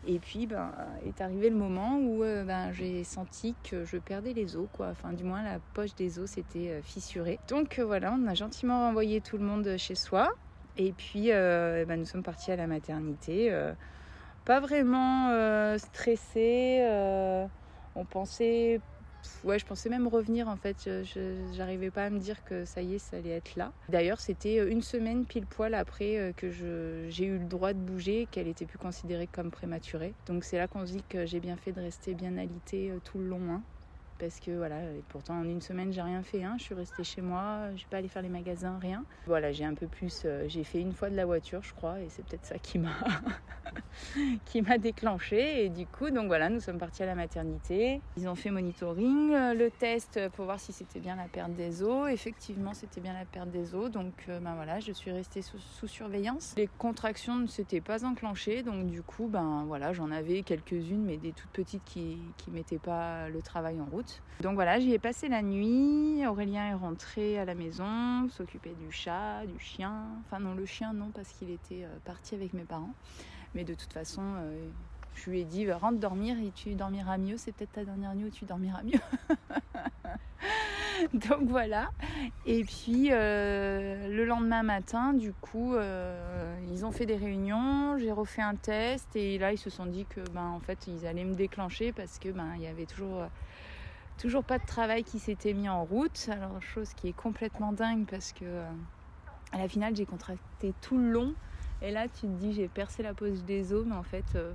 Et 0.06 0.18
puis, 0.18 0.46
ben, 0.46 0.72
est 1.04 1.20
arrivé 1.20 1.50
le 1.50 1.56
moment 1.56 1.98
où 1.98 2.20
ben, 2.20 2.72
j'ai 2.72 3.04
senti 3.04 3.54
que 3.68 3.84
je 3.84 3.96
perdais 3.98 4.32
les 4.32 4.56
os, 4.56 4.68
quoi. 4.72 4.88
Enfin, 4.88 5.12
du 5.12 5.24
moins, 5.24 5.42
la 5.42 5.58
poche 5.74 5.94
des 5.94 6.18
os 6.18 6.30
s'était 6.30 6.80
fissurée. 6.82 7.38
Donc 7.48 7.78
voilà, 7.78 8.14
on 8.18 8.26
a 8.26 8.34
gentiment 8.34 8.86
renvoyé 8.86 9.20
tout 9.20 9.36
le 9.36 9.44
monde 9.44 9.76
chez 9.76 9.94
soi. 9.94 10.28
Et 10.76 10.92
puis, 10.92 11.28
ben, 11.28 11.96
nous 11.96 12.06
sommes 12.06 12.22
partis 12.22 12.52
à 12.52 12.56
la 12.56 12.66
maternité. 12.66 13.52
pas 14.44 14.60
vraiment 14.60 15.76
stressés 15.78 16.80
on 17.98 18.04
pensait 18.04 18.80
ouais 19.44 19.58
je 19.58 19.66
pensais 19.66 19.88
même 19.88 20.06
revenir 20.06 20.48
en 20.48 20.56
fait. 20.56 20.76
Je 20.84 21.34
j'arrivais 21.56 21.90
pas 21.90 22.06
à 22.06 22.10
me 22.10 22.18
dire 22.18 22.44
que 22.44 22.64
ça 22.64 22.82
y 22.82 22.94
est 22.94 22.98
ça 22.98 23.16
allait 23.16 23.30
être 23.30 23.56
là. 23.56 23.72
D'ailleurs 23.88 24.20
c'était 24.20 24.68
une 24.70 24.82
semaine 24.82 25.24
pile 25.24 25.46
poil 25.46 25.74
après 25.74 26.18
euh, 26.18 26.32
que 26.32 26.50
j'ai 26.50 27.24
eu 27.24 27.38
le 27.38 27.46
droit 27.46 27.72
de 27.72 27.78
bouger 27.78 28.26
qu'elle 28.30 28.48
était 28.48 28.66
plus 28.66 28.78
considérée 28.78 29.26
comme 29.26 29.50
prématurée. 29.50 30.14
Donc 30.26 30.44
c'est 30.44 30.58
là 30.58 30.68
qu'on 30.68 30.86
se 30.86 30.92
dit 30.92 31.04
que 31.08 31.26
j'ai 31.26 31.40
bien 31.40 31.56
fait 31.56 31.72
de 31.72 31.80
rester 31.80 32.14
bien 32.14 32.36
alitée 32.36 32.90
euh, 32.90 32.98
tout 33.04 33.18
le 33.18 33.28
long 33.28 33.50
hein 33.50 33.62
parce 34.18 34.40
que 34.40 34.50
voilà, 34.50 34.82
et 34.82 35.02
pourtant 35.08 35.38
en 35.38 35.44
une 35.44 35.60
semaine 35.60 35.92
j'ai 35.92 36.02
rien 36.02 36.22
fait, 36.22 36.44
hein. 36.44 36.56
je 36.58 36.64
suis 36.64 36.74
restée 36.74 37.04
chez 37.04 37.20
moi, 37.20 37.70
je 37.72 37.78
suis 37.78 37.88
pas 37.88 37.98
allée 37.98 38.08
faire 38.08 38.22
les 38.22 38.28
magasins, 38.28 38.78
rien. 38.80 39.04
Voilà, 39.26 39.52
j'ai 39.52 39.64
un 39.64 39.74
peu 39.74 39.86
plus, 39.86 40.22
euh, 40.24 40.44
j'ai 40.48 40.64
fait 40.64 40.80
une 40.80 40.92
fois 40.92 41.10
de 41.10 41.16
la 41.16 41.26
voiture 41.26 41.62
je 41.62 41.74
crois, 41.74 42.00
et 42.00 42.08
c'est 42.08 42.24
peut-être 42.24 42.46
ça 42.46 42.58
qui 42.58 42.78
m'a 42.78 42.90
qui 44.44 44.62
m'a 44.62 44.78
déclenché. 44.78 45.64
Et 45.64 45.68
du 45.68 45.86
coup, 45.86 46.10
donc 46.10 46.26
voilà, 46.26 46.48
nous 46.48 46.60
sommes 46.60 46.78
partis 46.78 47.02
à 47.02 47.06
la 47.06 47.14
maternité. 47.14 48.00
Ils 48.16 48.28
ont 48.28 48.34
fait 48.34 48.50
monitoring, 48.50 49.32
euh, 49.32 49.54
le 49.54 49.70
test 49.70 50.20
pour 50.34 50.44
voir 50.44 50.60
si 50.60 50.72
c'était 50.72 51.00
bien 51.00 51.16
la 51.16 51.28
perte 51.28 51.54
des 51.54 51.82
os. 51.82 52.10
Effectivement, 52.10 52.74
c'était 52.74 53.00
bien 53.00 53.12
la 53.12 53.24
perte 53.24 53.50
des 53.50 53.74
os, 53.74 53.90
donc 53.90 54.12
euh, 54.28 54.40
ben 54.40 54.54
voilà, 54.54 54.80
je 54.80 54.92
suis 54.92 55.10
restée 55.10 55.42
sous, 55.42 55.86
surveillance. 55.86 56.54
Les 56.56 56.68
contractions 56.78 57.36
ne 57.36 57.46
s'étaient 57.46 57.80
pas 57.80 58.04
enclenchées, 58.04 58.62
donc 58.62 58.86
du 58.86 59.02
coup, 59.02 59.28
ben 59.28 59.64
voilà, 59.66 59.92
j'en 59.92 60.10
avais 60.10 60.42
quelques-unes, 60.42 61.04
mais 61.04 61.16
des 61.16 61.32
toutes 61.32 61.50
petites 61.50 61.84
qui 61.84 62.18
qui 62.36 62.50
mettaient 62.50 62.78
pas 62.78 63.28
le 63.28 63.40
travail 63.42 63.80
en 63.80 63.86
route. 63.86 64.07
Donc 64.40 64.54
voilà, 64.54 64.78
j'y 64.78 64.92
ai 64.92 65.00
passé 65.00 65.28
la 65.28 65.42
nuit. 65.42 66.24
Aurélien 66.24 66.70
est 66.70 66.74
rentré 66.74 67.38
à 67.40 67.44
la 67.44 67.56
maison, 67.56 68.28
s'occuper 68.30 68.72
du 68.78 68.92
chat, 68.92 69.44
du 69.46 69.58
chien. 69.58 70.04
Enfin 70.20 70.38
non, 70.38 70.54
le 70.54 70.64
chien 70.64 70.92
non, 70.92 71.10
parce 71.12 71.30
qu'il 71.30 71.50
était 71.50 71.82
euh, 71.82 71.88
parti 72.04 72.36
avec 72.36 72.52
mes 72.52 72.62
parents. 72.62 72.94
Mais 73.56 73.64
de 73.64 73.74
toute 73.74 73.92
façon, 73.92 74.22
euh, 74.22 74.68
je 75.16 75.28
lui 75.28 75.40
ai 75.40 75.44
dit, 75.44 75.70
rentre 75.72 75.98
dormir 75.98 76.36
et 76.38 76.52
tu 76.54 76.74
dormiras 76.74 77.18
mieux. 77.18 77.36
C'est 77.36 77.50
peut-être 77.50 77.72
ta 77.72 77.84
dernière 77.84 78.14
nuit 78.14 78.26
où 78.26 78.30
tu 78.30 78.44
dormiras 78.44 78.82
mieux. 78.84 79.00
Donc 81.14 81.48
voilà. 81.48 81.90
Et 82.46 82.62
puis 82.62 83.08
euh, 83.10 84.08
le 84.08 84.24
lendemain 84.24 84.62
matin, 84.62 85.14
du 85.14 85.32
coup, 85.32 85.74
ils 86.70 86.84
ont 86.84 86.92
fait 86.92 87.06
des 87.06 87.16
réunions. 87.16 87.98
J'ai 87.98 88.12
refait 88.12 88.42
un 88.42 88.54
test 88.54 89.16
et 89.16 89.38
là 89.38 89.52
ils 89.52 89.58
se 89.58 89.70
sont 89.70 89.86
dit 89.86 90.06
que 90.06 90.20
ben 90.30 90.46
en 90.46 90.60
fait 90.60 90.86
ils 90.86 91.06
allaient 91.06 91.24
me 91.24 91.34
déclencher 91.34 91.92
parce 91.92 92.20
que 92.20 92.28
ben 92.28 92.52
il 92.56 92.62
y 92.62 92.66
avait 92.68 92.86
toujours 92.86 93.24
Toujours 94.18 94.42
pas 94.42 94.58
de 94.58 94.66
travail 94.66 95.04
qui 95.04 95.20
s'était 95.20 95.52
mis 95.52 95.68
en 95.68 95.84
route. 95.84 96.28
Alors, 96.30 96.60
chose 96.60 96.92
qui 96.94 97.08
est 97.08 97.16
complètement 97.16 97.72
dingue 97.72 98.04
parce 98.04 98.32
que 98.32 98.44
euh, 98.44 98.68
à 99.52 99.58
la 99.58 99.68
finale, 99.68 99.94
j'ai 99.94 100.06
contracté 100.06 100.74
tout 100.80 100.98
le 100.98 101.10
long. 101.10 101.34
Et 101.82 101.92
là, 101.92 102.08
tu 102.08 102.22
te 102.22 102.26
dis, 102.26 102.52
j'ai 102.52 102.66
percé 102.66 103.04
la 103.04 103.14
pose 103.14 103.44
des 103.44 103.72
os, 103.72 103.86
mais 103.86 103.94
en 103.94 104.02
fait, 104.02 104.24
euh, 104.34 104.52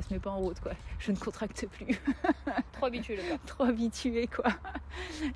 ça 0.00 0.08
se 0.08 0.14
met 0.14 0.20
pas 0.20 0.30
en 0.30 0.38
route 0.38 0.60
quoi. 0.60 0.72
Je 0.98 1.10
ne 1.12 1.16
contracte 1.16 1.66
plus. 1.66 2.00
Trop 2.72 2.86
habitué 2.86 3.16
le 3.16 3.22
Trop 3.46 3.64
habitué 3.64 4.28
quoi. 4.28 4.50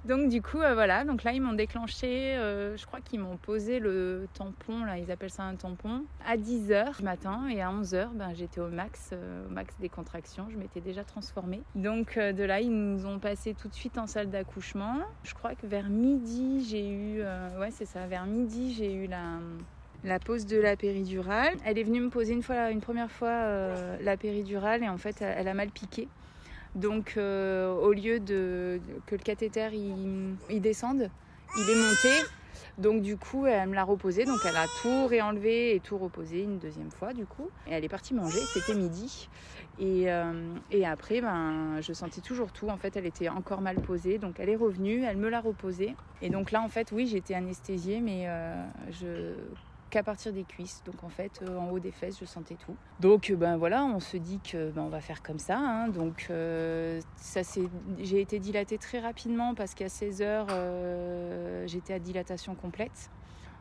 Donc 0.05 0.29
du 0.29 0.41
coup 0.41 0.61
euh, 0.61 0.75
voilà, 0.75 1.05
donc 1.05 1.25
là 1.25 1.33
ils 1.33 1.41
m'ont 1.41 1.53
déclenché, 1.53 2.37
euh, 2.37 2.77
je 2.77 2.87
crois 2.87 3.01
qu'ils 3.01 3.21
m'ont 3.21 3.37
posé 3.37 3.79
le 3.79 4.29
tampon, 4.35 4.85
là 4.85 4.99
ils 4.99 5.11
appellent 5.11 5.31
ça 5.31 5.43
un 5.43 5.57
tampon, 5.57 6.05
à 6.27 6.37
10h 6.37 6.97
du 6.99 7.03
matin 7.03 7.49
et 7.49 7.61
à 7.61 7.71
11h 7.71 8.11
ben, 8.15 8.33
j'étais 8.35 8.61
au 8.61 8.69
max, 8.69 9.11
euh, 9.13 9.47
au 9.47 9.51
max 9.51 9.75
des 9.81 9.89
contractions, 9.89 10.47
je 10.51 10.57
m'étais 10.57 10.81
déjà 10.81 11.03
transformée. 11.03 11.63
Donc 11.75 12.19
de 12.19 12.45
là 12.45 12.61
ils 12.61 12.71
nous 12.71 13.07
ont 13.07 13.19
passé 13.19 13.55
tout 13.55 13.69
de 13.69 13.75
suite 13.75 13.99
en 13.99 14.07
salle 14.07 14.31
d'accouchement. 14.31 14.99
Je 15.25 15.35
crois 15.35 15.55
que 15.55 15.67
vers 15.67 15.89
midi 15.89 16.65
j'ai 16.69 16.89
eu, 16.89 17.23
ouais 17.59 17.71
c'est 17.71 17.87
ça, 17.87 18.07
vers 18.07 18.27
midi 18.27 18.75
j'ai 18.75 18.93
eu 18.95 19.07
la 19.07 19.39
la 20.05 20.19
pose 20.19 20.47
de 20.47 20.59
la 20.59 20.77
péridurale. 20.77 21.55
Elle 21.65 21.79
est 21.79 21.85
venue 21.85 22.01
me 22.01 22.11
poser 22.11 22.33
une 22.33 22.43
fois, 22.43 22.71
une 22.71 22.81
première 22.81 23.11
fois 23.11 23.29
euh, 23.29 23.97
la 24.03 24.17
péridurale 24.17 24.83
et 24.83 24.89
en 24.89 24.99
fait 24.99 25.23
elle, 25.23 25.49
a 25.49 25.55
mal 25.55 25.71
piqué. 25.71 26.09
Donc 26.75 27.15
euh, 27.17 27.73
au 27.73 27.93
lieu 27.93 28.19
de, 28.19 28.81
que 29.07 29.15
le 29.15 29.23
cathéter 29.23 29.69
il, 29.73 30.61
descende, 30.61 31.11
il 31.57 31.71
est 31.71 31.77
monté. 31.77 32.29
Donc 32.79 33.03
du 33.03 33.19
coup, 33.19 33.47
elle 33.47 33.69
me 33.69 33.75
l'a 33.75 33.85
reposé. 33.85 34.25
Donc 34.25 34.39
elle 34.49 34.57
a 34.57 34.67
tout 34.81 35.07
réenlevé 35.07 35.75
et 35.75 35.81
tout 35.81 35.99
reposé 35.99 36.43
une 36.43 36.59
deuxième 36.59 36.91
fois 36.91 37.13
du 37.13 37.27
coup. 37.27 37.49
Et 37.67 37.73
elle 37.73 37.85
est 37.85 37.89
partie 37.89 38.15
manger. 38.15 38.41
C'était 38.41 38.75
midi. 38.75 39.29
Et, 39.79 40.13
euh, 40.13 40.55
et, 40.71 40.85
après, 40.85 41.23
ben, 41.23 41.81
je 41.81 41.95
sentais 41.95 42.21
toujours 42.21 42.53
tout. 42.53 42.69
En 42.69 42.77
fait, 42.77 42.95
elle 42.97 43.07
était 43.07 43.29
encore 43.29 43.61
mal 43.61 43.77
posée. 43.77 44.19
Donc 44.19 44.37
elle 44.39 44.49
est 44.49 44.57
revenue, 44.57 45.03
elle 45.05 45.19
me 45.19 45.29
l'a 45.29 45.41
reposée. 45.41 45.95
Et 46.23 46.31
donc 46.31 46.51
là, 46.51 46.63
en 46.63 46.69
fait, 46.69 46.93
oui, 46.93 47.07
j'étais 47.07 47.35
anesthésiée, 47.35 48.01
mais 48.01 48.27
je 48.91 49.35
qu'à 49.93 50.03
partir 50.03 50.33
des 50.33 50.45
cuisses. 50.45 50.83
Donc 50.85 51.05
en 51.05 51.09
fait, 51.09 51.41
euh, 51.43 51.57
en 51.59 51.71
haut 51.71 51.79
des 51.79 51.93
fesses, 51.93 52.19
je 52.19 52.25
sentais 52.25 52.57
tout. 52.57 52.75
Donc 52.99 53.31
ben 53.33 53.57
voilà, 53.57 53.85
on 53.85 54.01
se 54.01 54.17
dit 54.17 54.41
que 54.41 54.71
ben, 54.71 54.83
on 54.83 54.89
va 54.89 55.01
faire 55.01 55.23
comme 55.23 55.39
ça. 55.39 55.59
Hein. 55.59 55.89
Donc 55.89 56.27
ça 57.17 57.45
c'est, 57.45 57.69
j'ai 57.99 58.21
été 58.21 58.39
dilatée 58.41 58.79
très 58.79 58.99
rapidement 58.99 59.55
parce 59.55 59.75
qu'à 59.75 59.89
16 59.89 60.23
heures, 60.23 60.49
j'étais 61.67 61.93
à 61.93 61.99
dilatation 61.99 62.55
complète. 62.55 63.11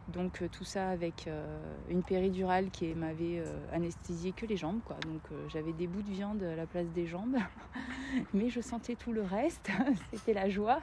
Donc 0.07 0.41
euh, 0.41 0.47
tout 0.51 0.63
ça 0.63 0.89
avec 0.89 1.27
euh, 1.27 1.57
une 1.89 2.03
péridurale 2.03 2.69
qui 2.69 2.93
m'avait 2.93 3.39
euh, 3.39 3.45
anesthésié 3.71 4.31
que 4.31 4.45
les 4.45 4.57
jambes. 4.57 4.79
Quoi. 4.85 4.97
Donc 5.07 5.21
j'avais 5.49 5.73
des 5.73 5.87
bouts 5.87 6.01
de 6.01 6.11
viande 6.11 6.43
à 6.43 6.55
la 6.55 6.65
place 6.65 6.87
des 6.87 7.07
jambes. 7.07 7.37
Mais 8.33 8.49
je 8.49 8.61
sentais 8.61 8.95
tout 8.95 9.13
le 9.13 9.21
reste. 9.21 9.69
C'était 10.13 10.33
la 10.33 10.49
joie. 10.49 10.79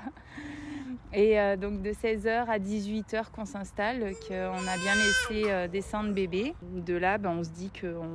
Et 1.13 1.37
donc 1.57 1.81
de 1.81 1.91
16h 1.91 2.47
à 2.47 2.59
18h 2.59 3.31
qu'on 3.31 3.47
s'installe, 3.47 4.13
qu'on 4.27 4.35
a 4.35 4.77
bien 4.77 4.95
laissé 4.95 5.69
descendre 5.69 6.13
bébé. 6.13 6.55
De 6.63 6.95
là, 6.95 7.17
ben, 7.17 7.31
on 7.31 7.45
se 7.45 7.51
dit 7.51 7.71
qu'on 7.71 8.09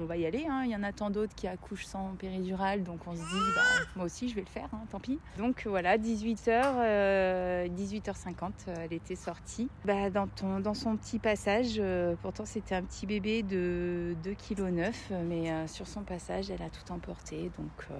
on 0.00 0.04
va 0.04 0.16
y 0.16 0.26
aller. 0.26 0.44
Hein. 0.48 0.62
Il 0.64 0.70
y 0.70 0.76
en 0.76 0.82
a 0.82 0.92
tant 0.92 1.08
d'autres 1.08 1.34
qui 1.34 1.46
accouchent 1.46 1.86
sans 1.86 2.14
péridurale. 2.18 2.82
Donc 2.82 3.00
on 3.06 3.14
se 3.14 3.20
dit, 3.20 3.52
bah, 3.54 3.62
moi 3.96 4.04
aussi 4.04 4.28
je 4.28 4.34
vais 4.34 4.42
le 4.42 4.46
faire, 4.46 4.68
hein, 4.72 4.80
tant 4.90 5.00
pis. 5.00 5.18
Donc 5.38 5.66
voilà, 5.66 5.96
18h, 5.96 7.68
18h50, 7.70 8.50
elle 8.66 8.92
était 8.92 9.16
sortie. 9.16 9.68
Bah, 9.84 10.10
dans 10.10 10.26
dans 10.60 10.74
son 10.74 10.96
petit 10.96 11.18
passage. 11.18 11.76
Euh, 11.78 12.14
pourtant, 12.22 12.44
c'était 12.44 12.74
un 12.74 12.82
petit 12.82 13.06
bébé 13.06 13.42
de 13.42 14.16
2,9 14.24 14.34
kg, 14.36 14.92
mais 15.28 15.50
euh, 15.50 15.66
sur 15.66 15.86
son 15.86 16.02
passage, 16.02 16.50
elle 16.50 16.62
a 16.62 16.70
tout 16.70 16.92
emporté. 16.92 17.50
Donc, 17.58 17.86
euh, 17.90 17.94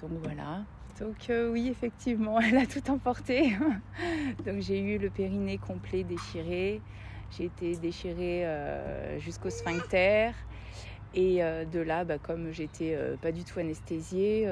donc 0.00 0.10
voilà. 0.22 0.64
Donc 1.00 1.30
oui, 1.52 1.68
effectivement, 1.68 2.40
elle 2.40 2.56
a 2.56 2.66
tout 2.66 2.90
emporté. 2.90 3.52
donc 4.44 4.60
j'ai 4.60 4.80
eu 4.80 4.98
le 4.98 5.10
périnée 5.10 5.58
complet 5.58 6.04
déchiré. 6.04 6.80
J'ai 7.30 7.44
été 7.44 7.76
déchirée 7.76 8.46
jusqu'au 9.18 9.50
sphincter. 9.50 10.30
Et 11.14 11.40
de 11.40 11.80
là, 11.80 12.04
bah, 12.04 12.18
comme 12.18 12.52
j'étais 12.52 12.98
pas 13.20 13.32
du 13.32 13.44
tout 13.44 13.58
anesthésiée, 13.58 14.48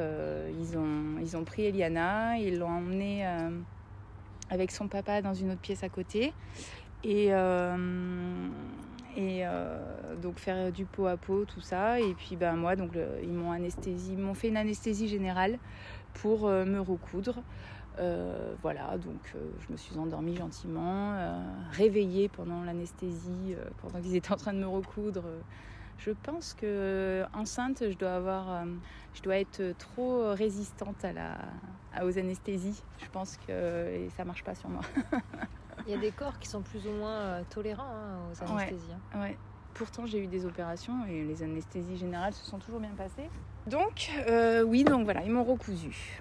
ils, 0.61 0.77
ont, 0.77 1.19
ils 1.21 1.37
ont 1.39 1.45
pris 1.45 1.65
Eliana, 1.65 2.39
ils 2.39 2.59
l'ont 2.59 2.69
emmenée 2.69 3.27
avec 4.51 4.71
son 4.71 4.89
papa 4.89 5.23
dans 5.23 5.35
une 5.35 5.53
autre 5.53 5.61
pièce 5.61 5.83
à 5.83 5.89
côté. 5.89 6.33
Et, 7.07 7.29
euh, 7.31 7.77
euh, 9.17 10.17
donc 10.21 10.39
faire 10.41 10.73
du 10.73 10.85
pot 10.85 11.07
à 11.07 11.17
pot, 11.17 11.45
tout 11.45 11.61
ça. 11.61 12.01
Et 12.01 12.15
puis 12.15 12.35
ben, 12.35 12.57
moi, 12.57 12.75
donc, 12.75 12.93
ils 13.23 13.33
m'ont 13.33 13.53
anesthésie, 13.53 14.17
m'ont 14.17 14.35
fait 14.35 14.49
une 14.49 14.57
anesthésie 14.57 15.07
générale 15.07 15.59
pour 16.15 16.49
euh, 16.49 16.65
me 16.65 16.81
recoudre. 16.81 17.43
voilà, 18.61 18.99
donc 18.99 19.35
je 19.61 19.73
me 19.73 19.77
suis 19.77 19.97
endormie 19.97 20.37
gentiment, 20.37 21.17
réveillée 21.71 22.29
pendant 22.29 22.63
l'anesthésie, 22.65 23.55
pendant 23.81 24.01
qu'ils 24.01 24.17
étaient 24.17 24.33
en 24.33 24.37
train 24.37 24.53
de 24.53 24.59
me 24.59 24.69
recoudre. 24.69 25.25
Je 25.99 26.11
pense 26.11 26.53
que 26.55 27.25
enceinte, 27.33 27.85
je 27.89 27.97
dois 27.97 28.17
avoir, 28.17 28.67
je 29.15 29.23
dois 29.23 29.39
être 29.39 29.63
trop 29.79 30.35
résistante 30.35 31.05
à 31.05 31.13
la, 31.13 31.39
aux 32.05 32.19
anesthésies. 32.19 32.83
Je 32.99 33.09
pense 33.11 33.39
que 33.47 33.95
et 33.95 34.11
ça 34.17 34.25
marche 34.25 34.43
pas 34.43 34.57
sur 34.57 34.69
moi. 34.69 34.83
Il 35.87 35.93
y 35.93 35.95
a 35.95 35.99
des 35.99 36.11
corps 36.11 36.39
qui 36.39 36.49
sont 36.49 36.63
plus 36.63 36.87
ou 36.87 36.91
moins 36.91 37.15
euh, 37.15 37.43
tolérants 37.49 37.85
hein, 37.85 38.19
aux 38.33 38.43
anesthésies. 38.43 38.91
Ouais, 39.15 39.37
Pourtant, 39.75 40.05
j'ai 40.07 40.19
eu 40.19 40.27
des 40.27 40.45
opérations 40.45 41.05
et 41.07 41.23
les 41.23 41.43
anesthésies 41.43 41.97
générales 41.97 42.33
se 42.33 42.45
sont 42.45 42.59
toujours 42.59 42.81
bien 42.81 42.95
passées. 42.97 43.29
Donc, 43.67 44.11
euh, 44.29 44.63
oui, 44.63 44.85
donc 44.85 45.05
voilà, 45.05 45.23
ils 45.23 45.31
m'ont 45.31 45.45
recousu. 45.45 46.21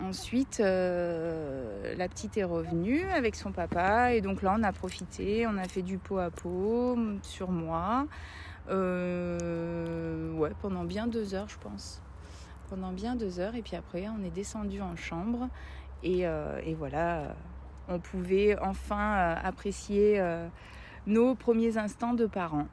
Ensuite, 0.00 0.60
euh, 0.60 1.94
la 1.96 2.08
petite 2.08 2.36
est 2.36 2.44
revenue 2.44 3.04
avec 3.04 3.36
son 3.36 3.52
papa 3.52 4.12
et 4.12 4.20
donc 4.20 4.42
là, 4.42 4.54
on 4.58 4.62
a 4.62 4.72
profité, 4.72 5.46
on 5.46 5.56
a 5.56 5.64
fait 5.64 5.82
du 5.82 5.98
pot 5.98 6.18
à 6.18 6.30
pot 6.30 6.96
sur 7.22 7.50
moi. 7.50 8.06
ouais, 8.68 10.52
pendant 10.60 10.84
bien 10.84 11.06
deux 11.06 11.34
heures, 11.34 11.48
je 11.48 11.58
pense. 11.58 12.00
Pendant 12.68 12.92
bien 12.92 13.16
deux 13.16 13.40
heures 13.40 13.54
et 13.56 13.62
puis 13.62 13.76
après, 13.76 14.06
on 14.08 14.22
est 14.24 14.30
descendu 14.30 14.80
en 14.82 14.94
chambre 14.94 15.48
et, 16.02 16.20
et 16.20 16.74
voilà 16.74 17.34
on 17.88 17.98
pouvait 17.98 18.56
enfin 18.60 19.16
euh, 19.16 19.34
apprécier 19.42 20.20
euh, 20.20 20.46
nos 21.06 21.34
premiers 21.34 21.76
instants 21.76 22.14
de 22.14 22.26
parents. 22.26 22.68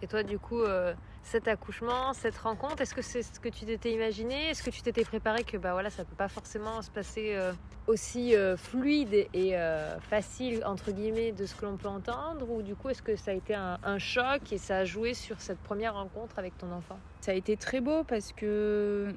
Et 0.00 0.06
toi, 0.06 0.22
du 0.22 0.38
coup, 0.38 0.60
euh, 0.60 0.94
cet 1.22 1.46
accouchement, 1.46 2.12
cette 2.12 2.36
rencontre, 2.38 2.80
est-ce 2.82 2.94
que 2.94 3.02
c'est 3.02 3.22
ce 3.22 3.38
que 3.38 3.48
tu 3.48 3.64
t'étais 3.64 3.92
imaginé? 3.92 4.50
Est-ce 4.50 4.62
que 4.62 4.70
tu 4.70 4.82
t'étais 4.82 5.04
préparé 5.04 5.44
que 5.44 5.56
bah 5.56 5.72
voilà, 5.72 5.90
ça 5.90 6.04
peut 6.04 6.16
pas 6.16 6.28
forcément 6.28 6.82
se 6.82 6.90
passer 6.90 7.38
aussi 7.86 8.34
fluide 8.56 9.28
et 9.32 9.54
facile 10.00 10.64
entre 10.64 10.90
guillemets 10.90 11.30
de 11.30 11.46
ce 11.46 11.54
que 11.54 11.64
l'on 11.64 11.76
peut 11.76 11.86
entendre? 11.86 12.50
Ou 12.50 12.62
du 12.62 12.74
coup, 12.74 12.88
est-ce 12.88 13.02
que 13.02 13.14
ça 13.14 13.30
a 13.30 13.34
été 13.34 13.54
un, 13.54 13.78
un, 13.84 13.98
choc 13.98 14.52
et 14.52 14.58
ça 14.58 14.78
a 14.78 14.84
joué 14.84 15.14
sur 15.14 15.40
cette 15.40 15.60
première 15.60 15.94
rencontre 15.94 16.36
avec 16.40 16.58
ton 16.58 16.72
enfant? 16.72 16.98
Ça 17.20 17.30
a 17.30 17.34
été 17.36 17.56
très 17.56 17.80
beau 17.80 18.02
parce 18.02 18.32
que 18.32 19.14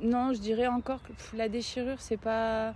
non, 0.00 0.32
je 0.32 0.38
dirais 0.38 0.66
encore 0.66 1.02
que 1.02 1.36
la 1.36 1.50
déchirure, 1.50 2.00
c'est 2.00 2.16
pas 2.16 2.72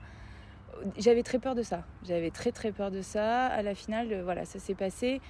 j'avais 0.99 1.23
très 1.23 1.39
peur 1.39 1.55
de 1.55 1.63
ça. 1.63 1.85
J'avais 2.05 2.31
très 2.31 2.53
très 2.53 2.73
peur 2.73 2.91
de 2.91 3.03
ça. 3.03 3.47
À 3.47 3.63
la 3.63 3.75
finale, 3.75 4.09
euh, 4.13 4.23
voilà, 4.23 4.45
ça 4.45 4.59
s'est 4.59 4.75
passé. 4.75 5.21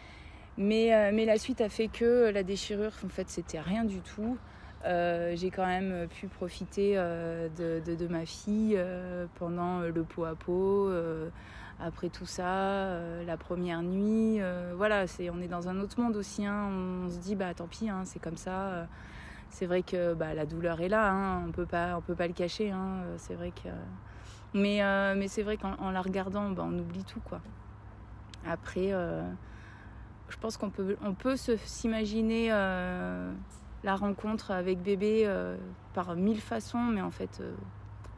Mais, 0.59 0.95
euh, 0.95 1.11
mais 1.15 1.25
la 1.25 1.39
suite 1.39 1.61
a 1.61 1.69
fait 1.69 1.89
que 1.89 2.31
la 2.31 2.43
déchirure, 2.43 2.93
en 3.05 3.09
fait, 3.09 3.29
c'était 3.29 3.61
rien 3.61 3.85
du 3.85 4.01
tout. 4.01 4.37
Euh, 4.85 5.35
j'ai 5.37 5.51
quand 5.51 5.67
même 5.67 6.09
pu 6.09 6.27
profiter 6.27 6.97
de, 6.97 7.81
de, 7.81 8.09
ma 8.09 8.27
fille 8.27 8.79
pendant 9.37 9.81
le 9.81 10.03
pot 10.03 10.25
à 10.25 10.35
pot. 10.35 10.91
après 11.81 12.09
tout 12.09 12.27
ça, 12.27 12.99
la 13.25 13.37
première 13.37 13.83
nuit, 13.83 14.41
voilà, 14.77 15.07
c'est, 15.07 15.31
on 15.31 15.41
est 15.41 15.49
dans 15.49 15.69
un 15.69 15.79
autre 15.79 16.01
monde 16.01 16.17
aussi. 16.17 16.45
Hein. 16.45 16.69
On, 17.07 17.09
se 17.11 17.19
dit, 17.19 17.37
bah 17.37 17.55
tant 17.55 17.69
pis, 17.69 17.89
hein, 17.89 18.03
c'est 18.05 18.21
comme 18.21 18.37
ça. 18.37 18.89
C'est 19.53 19.67
vrai 19.67 19.83
que 19.83 20.15
bah, 20.15 20.35
la 20.35 20.47
douleur 20.47 20.81
est 20.81 20.89
là, 20.89 21.13
hein. 21.13 21.45
on 21.47 21.53
peut 21.53 21.67
pas, 21.67 21.97
on 21.97 22.01
peut 22.01 22.15
pas 22.15 22.27
le 22.27 22.33
cacher. 22.33 22.71
Hein. 22.71 23.03
c'est 23.19 23.35
vrai 23.35 23.53
que 23.53 23.69
mais, 24.55 24.83
euh, 24.83 25.15
mais 25.17 25.29
c'est 25.29 25.43
vrai 25.43 25.57
qu'en 25.57 25.91
la 25.91 26.03
regardant, 26.03 26.51
bah, 26.51 26.65
on 26.67 26.79
oublie 26.79 27.05
tout, 27.05 27.21
quoi. 27.21 27.41
Après, 28.47 28.93
euh, 28.93 29.23
je 30.29 30.37
pense 30.37 30.57
qu'on 30.57 30.71
peut, 30.71 30.97
on 31.03 31.15
peut 31.15 31.37
s'imaginer 31.37 32.49
euh, 32.51 33.33
la 33.83 33.97
rencontre 33.97 34.51
avec 34.51 34.83
bébé 34.83 35.31
par 35.95 36.17
mille 36.17 36.41
façons, 36.41 36.83
mais 36.83 37.01
en 37.01 37.11
fait, 37.11 37.43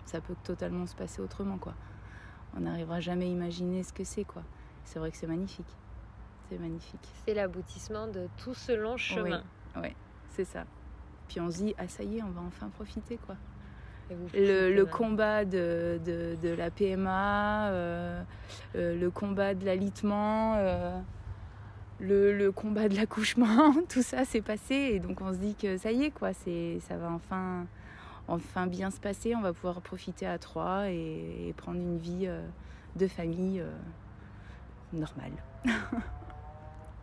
ça 0.07 0.21
peut 0.21 0.37
totalement 0.43 0.87
se 0.87 0.97
passer 0.97 1.21
autrement, 1.21 1.59
quoi. 1.59 1.75
On 2.57 2.61
n'arrivera 2.61 3.01
jamais 3.01 3.27
à 3.27 3.29
imaginer 3.29 3.83
ce 3.83 3.93
que 3.93 4.05
c'est, 4.05 4.25
quoi. 4.25 4.43
C'est 4.85 4.99
vrai 4.99 5.11
que 5.11 5.17
c'est 5.17 5.27
magnifique. 5.27 5.77
C'est 6.49 6.59
magnifique. 6.59 7.09
C'est 7.27 7.35
l'aboutissement 7.35 8.07
de 8.07 8.29
tout 8.37 8.55
ce 8.55 8.73
long 8.73 8.97
chemin. 8.97 9.43
Oui, 9.77 9.83
ouais, 9.83 9.97
c'est 10.31 10.45
ça. 10.45 10.65
Puis 11.29 11.41
on 11.41 11.51
se 11.51 11.59
dit, 11.59 11.75
ah 11.79 11.89
ça 11.89 12.03
y 12.03 12.19
est, 12.19 12.23
on 12.23 12.31
va 12.31 12.43
enfin 12.43 12.69
profiter, 12.69 13.19
quoi 13.27 13.37
le, 14.35 14.85
combat 14.85 15.45
de, 15.45 16.01
de, 16.05 16.49
la 16.51 16.71
PMA, 16.71 17.69
euh, 17.69 18.23
euh, 18.77 18.99
le 18.99 19.11
combat 19.11 19.55
de 19.55 19.65
l'alitement, 19.65 20.55
euh, 20.57 20.99
le, 22.01 22.37
le, 22.37 22.53
combat 22.53 22.89
de 22.89 22.97
l'accouchement, 22.97 23.75
tout 23.89 24.03
ça 24.03 24.25
s'est 24.25 24.41
passé 24.41 24.75
et 24.75 25.01
donc 25.01 25.21
on 25.21 25.33
se 25.33 25.39
dit 25.39 25.55
que 25.55 25.77
ça 25.77 25.93
y 25.93 26.05
est 26.05 26.11
quoi, 26.11 26.33
c'est 26.33 26.79
ça 26.89 26.97
va 26.97 27.11
enfin 27.11 27.67
enfin 28.27 28.67
bien 28.67 28.91
se 28.91 29.01
passer, 29.01 29.35
on 29.37 29.43
va 29.43 29.53
pouvoir 29.53 29.81
profiter 29.83 30.27
à 30.27 30.39
trois 30.39 30.89
et, 30.91 31.49
et 31.49 31.53
prendre 31.53 31.79
une 31.79 31.99
vie 31.99 32.29
de 32.97 33.07
famille 33.07 33.63
normale. 34.93 35.33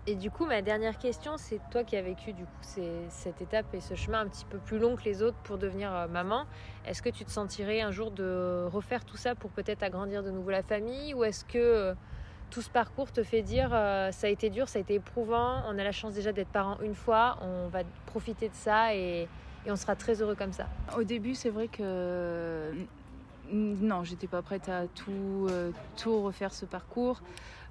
Et 0.08 0.16
du 0.16 0.32
coup, 0.32 0.48
ma 0.48 0.64
dernière 0.64 0.98
question, 0.98 1.34
c'est 1.38 1.60
toi 1.70 1.84
qui 1.84 1.96
as 1.96 2.02
vécu 2.02 2.34
du 2.34 2.44
coup 2.44 2.80
cette 3.10 3.40
étape 3.42 3.72
et 3.74 3.82
ce 3.82 3.94
chemin 3.94 4.22
un 4.22 4.28
petit 4.28 4.46
peu 4.46 4.58
plus 4.58 4.80
long 4.80 4.96
que 4.96 5.04
les 5.04 5.22
autres 5.22 5.38
pour 5.44 5.60
devenir 5.60 5.94
euh, 5.94 6.08
maman. 6.08 6.46
Est-ce 6.88 7.04
que 7.04 7.10
tu 7.10 7.24
te 7.24 7.30
sentirais 7.30 7.82
un 7.82 7.92
jour 7.92 8.10
de 8.10 8.66
refaire 8.66 9.06
tout 9.06 9.18
ça 9.18 9.36
pour 9.36 9.52
peut-être 9.52 9.84
agrandir 9.84 10.24
de 10.24 10.32
nouveau 10.32 10.50
la 10.50 10.64
famille 10.64 11.14
ou 11.14 11.24
est-ce 11.24 11.46
que 11.46 11.60
euh, 11.60 11.94
tout 12.50 12.64
ce 12.64 12.70
parcours 12.72 13.12
te 13.12 13.22
fait 13.22 13.44
dire 13.44 13.70
euh, 13.74 14.12
ça 14.12 14.26
a 14.26 14.30
été 14.32 14.50
dur, 14.50 14.70
ça 14.70 14.80
a 14.80 14.82
été 14.82 14.96
éprouvant, 14.96 15.62
on 15.68 15.78
a 15.78 15.84
la 15.84 15.92
chance 15.92 16.16
déjà 16.16 16.32
d'être 16.32 16.50
parents 16.50 16.80
une 16.82 16.96
fois, 16.96 17.38
on 17.42 17.68
va 17.68 17.82
profiter 18.08 18.50
de 18.50 18.56
ça 18.56 18.96
et, 18.96 19.28
on 19.68 19.76
sera 19.76 19.96
très 19.96 20.24
heureux 20.24 20.34
comme 20.34 20.54
ça? 20.54 20.66
Au 20.98 21.04
début, 21.04 21.36
c'est 21.36 21.52
vrai 21.52 21.68
que 21.68 22.74
non, 23.54 24.04
j'étais 24.04 24.26
pas 24.26 24.42
prête 24.42 24.68
à 24.70 24.88
tout 24.88 25.48
refaire 26.24 26.52
ce 26.52 26.66
parcours. 26.66 27.22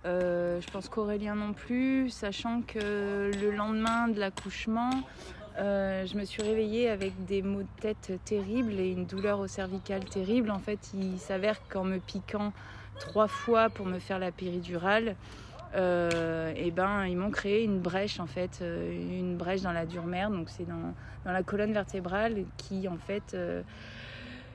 Euh, 0.06 0.60
je 0.60 0.70
pense 0.70 0.88
qu'Aurélien 0.88 1.34
non 1.34 1.52
plus, 1.52 2.08
sachant 2.10 2.62
que 2.62 3.30
le 3.38 3.50
lendemain 3.50 4.08
de 4.08 4.18
l'accouchement, 4.18 4.90
euh, 5.58 6.06
je 6.06 6.16
me 6.16 6.24
suis 6.24 6.42
réveillée 6.42 6.88
avec 6.88 7.26
des 7.26 7.42
maux 7.42 7.62
de 7.62 7.80
tête 7.80 8.12
terribles 8.24 8.80
et 8.80 8.90
une 8.90 9.04
douleur 9.04 9.40
au 9.40 9.46
cervical 9.46 10.04
terrible. 10.04 10.50
En 10.50 10.58
fait, 10.58 10.90
il 10.94 11.18
s'avère 11.18 11.60
qu'en 11.68 11.84
me 11.84 11.98
piquant 11.98 12.52
trois 12.98 13.28
fois 13.28 13.68
pour 13.68 13.86
me 13.86 13.98
faire 13.98 14.18
la 14.18 14.32
péridurale, 14.32 15.16
euh, 15.74 16.52
et 16.56 16.70
ben 16.70 17.06
ils 17.06 17.16
m'ont 17.16 17.30
créé 17.30 17.62
une 17.62 17.78
brèche 17.78 18.18
en 18.20 18.26
fait, 18.26 18.60
une 18.60 19.36
brèche 19.36 19.62
dans 19.62 19.72
la 19.72 19.86
dure 19.86 20.04
mère, 20.04 20.30
donc 20.30 20.48
c'est 20.50 20.66
dans, 20.66 20.94
la 21.24 21.42
colonne 21.42 21.72
vertébrale 21.72 22.44
qui 22.56 22.88
en 22.88 22.96
fait 22.96 23.36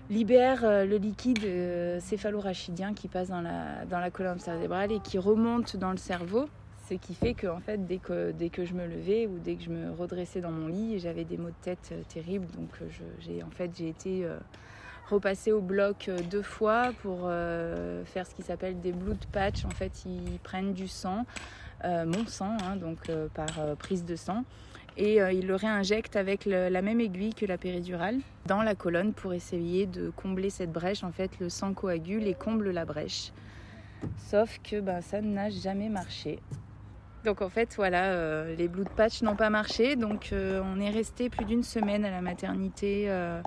libère 0.09 0.61
le 0.63 0.97
liquide 0.97 1.99
céphalorachidien 1.99 2.93
qui 2.93 3.07
passe 3.07 3.29
dans 3.29 3.41
la, 3.41 4.11
colonne 4.11 4.37
vertébrale 4.37 4.91
et 4.91 4.99
qui 4.99 5.17
remonte 5.17 5.77
dans 5.77 5.91
le 5.91 5.97
cerveau. 5.97 6.47
Ce 6.87 6.93
qui 6.93 7.15
fait 7.15 7.33
que 7.33 7.47
en 7.47 7.59
fait, 7.59 7.87
dès 7.87 7.97
que, 7.97 8.31
je 8.63 8.73
me 8.73 8.85
levais 8.85 9.25
ou 9.25 9.39
dès 9.39 9.55
que 9.55 9.63
je 9.63 9.71
me 9.71 9.91
redressais 9.91 10.39
dans 10.39 10.51
mon 10.51 10.67
lit, 10.67 10.99
j'avais 10.99 11.23
des 11.23 11.37
maux 11.37 11.49
de 11.49 11.55
tête 11.63 11.89
euh, 11.91 12.01
terribles. 12.07 12.45
Donc 12.55 12.69
euh, 12.81 12.85
j'ai 13.19 13.89
été 13.89 14.23
euh, 14.23 14.37
repassée 15.09 15.51
au 15.51 15.61
bloc 15.61 16.11
deux 16.29 16.43
fois 16.43 16.91
pour 17.01 17.29
faire 18.05 18.27
ce 18.27 18.35
qui 18.35 18.43
s'appelle 18.43 18.79
des 18.81 18.91
blood 18.91 19.23
patch. 19.31 19.65
En 19.65 19.71
fait, 19.71 20.03
ils 20.05 20.39
prennent 20.43 20.73
du 20.73 20.87
sang, 20.87 21.25
mon 21.83 22.25
sang, 22.27 22.57
hein, 22.63 22.75
donc 22.75 23.11
par 23.35 23.75
prise 23.77 24.03
de 24.03 24.15
sang, 24.15 24.43
et 24.97 25.17
ils 25.33 25.45
le 25.45 25.55
réinjectent 25.55 26.15
avec 26.15 26.45
la 26.45 26.81
même 26.81 27.01
aiguille 27.01 27.33
que 27.33 27.45
la 27.45 27.57
péridurale 27.57 28.19
dans 28.45 28.61
la 28.61 28.75
colonne 28.75 29.13
pour 29.13 29.33
essayer 29.33 29.85
de 29.85 30.09
combler 30.09 30.49
cette 30.49 30.71
brèche. 30.71 31.03
En 31.03 31.11
fait, 31.11 31.39
le 31.39 31.49
sang 31.49 31.73
coagule 31.73 32.27
et 32.27 32.33
comble 32.33 32.71
la 32.71 32.85
brèche. 32.85 33.31
Sauf 34.17 34.59
que 34.63 34.79
ben, 34.79 35.01
ça 35.01 35.21
n'a 35.21 35.49
jamais 35.49 35.89
marché. 35.89 36.39
Donc 37.23 37.41
en 37.41 37.49
fait, 37.49 37.73
voilà, 37.75 38.11
euh, 38.11 38.55
les 38.55 38.67
blood 38.67 38.89
patch 38.89 39.23
n'ont 39.23 39.35
pas 39.35 39.49
marché. 39.49 39.95
Donc 39.95 40.29
euh, 40.31 40.61
on 40.63 40.79
est 40.79 40.91
resté 40.91 41.29
plus 41.29 41.45
d'une 41.45 41.63
semaine 41.63 42.05
à 42.05 42.11
la 42.11 42.21
maternité. 42.21 43.05
Euh, 43.07 43.41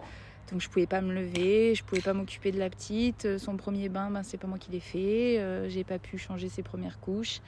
donc 0.51 0.61
je 0.61 0.69
pouvais 0.69 0.87
pas 0.87 1.01
me 1.01 1.13
lever, 1.13 1.75
je 1.75 1.85
pouvais 1.85 2.01
pas 2.01 2.13
m'occuper 2.13 2.51
de 2.51 2.59
la 2.59 2.71
petite. 2.71 3.39
Son 3.39 3.57
premier 3.57 3.89
bain, 3.89 4.11
ben, 4.11 4.23
c'est 4.23 4.39
pas 4.39 4.49
moi 4.49 4.59
qui 4.59 4.71
l'ai 4.71 4.81
fait. 4.81 5.69
j'ai 5.69 5.85
pas 5.85 5.99
pu 5.99 6.19
changer 6.19 6.49
ses 6.49 6.63
premières 6.63 6.99
couches. 6.99 7.41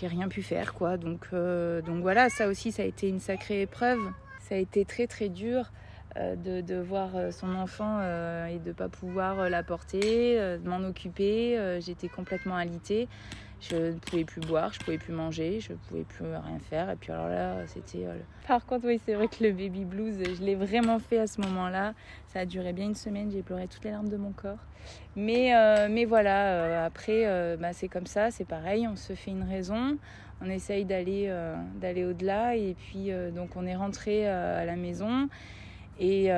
J'ai 0.00 0.06
rien 0.06 0.28
pu 0.28 0.42
faire, 0.42 0.74
quoi. 0.74 0.96
Donc, 0.96 1.28
donc 1.32 2.02
voilà, 2.02 2.28
ça 2.28 2.48
aussi, 2.48 2.72
ça 2.72 2.82
a 2.82 2.86
été 2.86 3.08
une 3.08 3.20
sacrée 3.20 3.62
épreuve. 3.62 4.00
Ça 4.40 4.54
a 4.54 4.58
été 4.58 4.84
très 4.84 5.06
très 5.06 5.28
dur. 5.28 5.70
De, 6.16 6.60
de, 6.60 6.76
voir 6.76 7.10
son 7.32 7.56
enfant 7.56 8.00
et 8.46 8.60
de 8.60 8.68
ne 8.68 8.72
pas 8.72 8.88
pouvoir 8.88 9.50
la 9.50 9.64
porter, 9.64 10.36
de 10.38 10.68
m'en 10.68 10.86
occuper. 10.86 11.80
J'étais 11.80 12.08
complètement 12.08 12.54
alitée. 12.54 13.08
Je 13.60 13.76
ne 13.76 13.98
pouvais 13.98 14.24
plus 14.24 14.40
boire, 14.40 14.72
je 14.72 14.80
ne 14.80 14.84
pouvais 14.84 14.98
plus 14.98 15.12
manger, 15.12 15.60
je 15.60 15.72
ne 15.72 15.78
pouvais 15.78 16.02
plus 16.02 16.24
rien 16.24 16.58
faire. 16.68 16.90
Et 16.90 16.96
puis 16.96 17.12
alors 17.12 17.28
là, 17.28 17.66
c'était... 17.66 18.04
Euh, 18.06 18.18
Par 18.46 18.66
contre, 18.66 18.86
oui, 18.86 19.00
c'est 19.04 19.14
vrai 19.14 19.28
que 19.28 19.42
le 19.42 19.52
baby 19.52 19.84
blues, 19.84 20.18
je 20.22 20.42
l'ai 20.42 20.54
vraiment 20.54 20.98
fait 20.98 21.18
à 21.18 21.26
ce 21.26 21.40
moment-là. 21.40 21.94
Ça 22.26 22.40
a 22.40 22.44
duré 22.46 22.72
bien 22.72 22.86
une 22.86 22.94
semaine, 22.94 23.30
j'ai 23.30 23.42
pleuré 23.42 23.66
toutes 23.66 23.84
les 23.84 23.90
larmes 23.90 24.10
de 24.10 24.18
mon 24.18 24.32
corps. 24.32 24.58
Mais, 25.16 25.56
euh, 25.56 25.88
mais 25.90 26.04
voilà, 26.04 26.48
euh, 26.48 26.86
après, 26.86 27.56
bah, 27.56 27.72
c'est 27.72 27.88
comme 27.88 28.06
ça, 28.06 28.30
c'est 28.30 28.44
pareil, 28.44 28.86
on 28.86 28.96
se 28.96 29.14
fait 29.14 29.30
une 29.30 29.44
raison, 29.44 29.96
on 30.42 30.50
essaye 30.50 30.84
d'aller 30.84 31.32
d'aller 31.76 32.04
au-delà. 32.04 32.56
Et 32.56 32.74
puis, 32.74 33.10
donc, 33.34 33.56
on 33.56 33.64
est 33.64 33.76
rentré 33.76 34.26
à 34.28 34.66
la 34.66 34.76
maison. 34.76 35.28
Et 35.98 36.28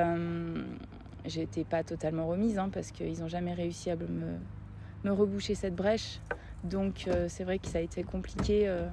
j'étais 1.25 1.65
pas 1.65 1.83
totalement 1.83 2.25
remise, 2.27 2.57
hein, 2.57 2.69
parce 2.71 2.91
qu'ils 2.91 3.19
n'ont 3.19 3.27
jamais 3.27 3.53
réussi 3.53 3.89
à 3.89 3.97
me, 3.97 4.37
me 5.03 5.11
reboucher 5.11 5.55
cette 5.55 5.75
brèche. 5.75 6.21
Donc 6.67 7.05
euh, 7.07 7.25
c'est 7.29 7.43
vrai 7.43 7.59
que 7.59 7.67
ça 7.67 7.79
a 7.79 7.81
été 7.81 8.03
compliqué, 8.03 8.67
euh, 8.67 8.87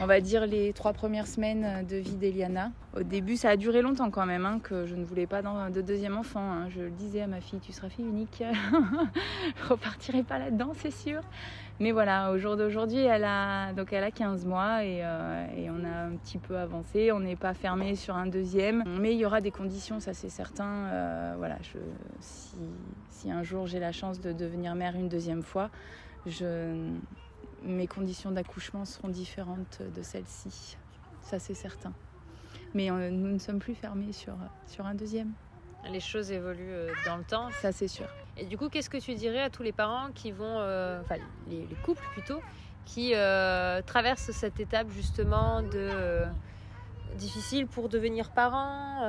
on 0.00 0.06
va 0.06 0.20
dire, 0.20 0.46
les 0.46 0.72
trois 0.72 0.92
premières 0.92 1.26
semaines 1.26 1.84
de 1.86 1.96
vie 1.96 2.16
d'Eliana. 2.16 2.70
Au 2.96 3.02
début, 3.02 3.36
ça 3.36 3.50
a 3.50 3.56
duré 3.56 3.82
longtemps 3.82 4.10
quand 4.10 4.26
même, 4.26 4.46
hein, 4.46 4.60
que 4.62 4.86
je 4.86 4.94
ne 4.94 5.04
voulais 5.04 5.26
pas 5.26 5.42
de 5.42 5.80
deuxième 5.80 6.16
enfant. 6.16 6.40
Hein. 6.40 6.68
Je 6.70 6.80
le 6.82 6.90
disais 6.90 7.22
à 7.22 7.26
ma 7.26 7.40
fille, 7.40 7.60
tu 7.60 7.72
seras 7.72 7.88
fille 7.88 8.06
unique, 8.06 8.42
je 9.56 9.68
repartirai 9.68 10.22
pas 10.22 10.38
là-dedans, 10.38 10.72
c'est 10.76 10.92
sûr. 10.92 11.22
Mais 11.80 11.92
voilà, 11.92 12.30
au 12.30 12.38
jour 12.38 12.56
d'aujourd'hui, 12.56 12.98
elle 12.98 13.24
a, 13.24 13.72
donc 13.72 13.92
elle 13.92 14.04
a 14.04 14.10
15 14.10 14.44
mois 14.44 14.80
euh, 14.82 15.46
et, 15.56 15.70
on 15.70 15.82
a 15.82 16.06
un 16.06 16.16
petit 16.16 16.36
peu 16.38 16.58
avancé. 16.58 17.10
On 17.10 17.20
n'est 17.20 17.36
pas 17.36 17.54
fermé 17.54 17.96
sur 17.96 18.16
un 18.16 18.26
deuxième, 18.26 18.84
mais 19.00 19.14
il 19.14 19.18
y 19.18 19.24
aura 19.24 19.40
des 19.40 19.50
conditions, 19.50 19.98
ça 19.98 20.12
c'est 20.12 20.28
certain. 20.28 21.34
voilà, 21.38 21.56
si, 22.20 22.58
si, 23.08 23.30
un 23.30 23.42
jour 23.42 23.66
j'ai 23.66 23.80
la 23.80 23.92
chance 23.92 24.20
de 24.20 24.32
devenir 24.32 24.74
mère 24.74 24.94
une 24.94 25.08
deuxième 25.08 25.42
fois, 25.42 25.70
je, 26.26 26.92
mes 27.62 27.86
conditions 27.86 28.30
d'accouchement 28.30 28.84
seront 28.84 29.08
différentes 29.08 29.82
de 29.94 30.02
celles-ci. 30.02 30.76
Ça, 31.22 31.38
c'est 31.38 31.54
certain. 31.54 31.92
Mais 32.74 32.90
euh, 32.90 33.10
nous 33.10 33.32
ne 33.32 33.38
sommes 33.38 33.58
plus 33.58 33.74
fermés 33.74 34.12
sur, 34.12 34.34
sur 34.66 34.86
un 34.86 34.94
deuxième. 34.94 35.32
Les 35.90 36.00
choses 36.00 36.30
évoluent 36.30 36.72
euh, 36.72 36.92
dans 37.06 37.16
le 37.16 37.24
temps. 37.24 37.50
Ça, 37.60 37.72
c'est 37.72 37.88
sûr. 37.88 38.06
Et 38.36 38.46
du 38.46 38.56
coup, 38.56 38.68
qu'est-ce 38.68 38.90
que 38.90 38.98
tu 38.98 39.14
dirais 39.14 39.40
à 39.42 39.50
tous 39.50 39.62
les 39.62 39.72
parents 39.72 40.10
qui 40.14 40.30
vont, 40.30 40.58
euh, 40.58 41.00
enfin 41.00 41.16
les, 41.48 41.66
couples 41.84 42.04
plutôt, 42.12 42.40
qui 42.84 43.12
traversent 43.86 44.32
cette 44.32 44.58
étape 44.58 44.88
justement 44.90 45.62
de 45.62 46.24
difficile 47.16 47.66
pour 47.68 47.88
devenir 47.88 48.30
parents, 48.30 49.02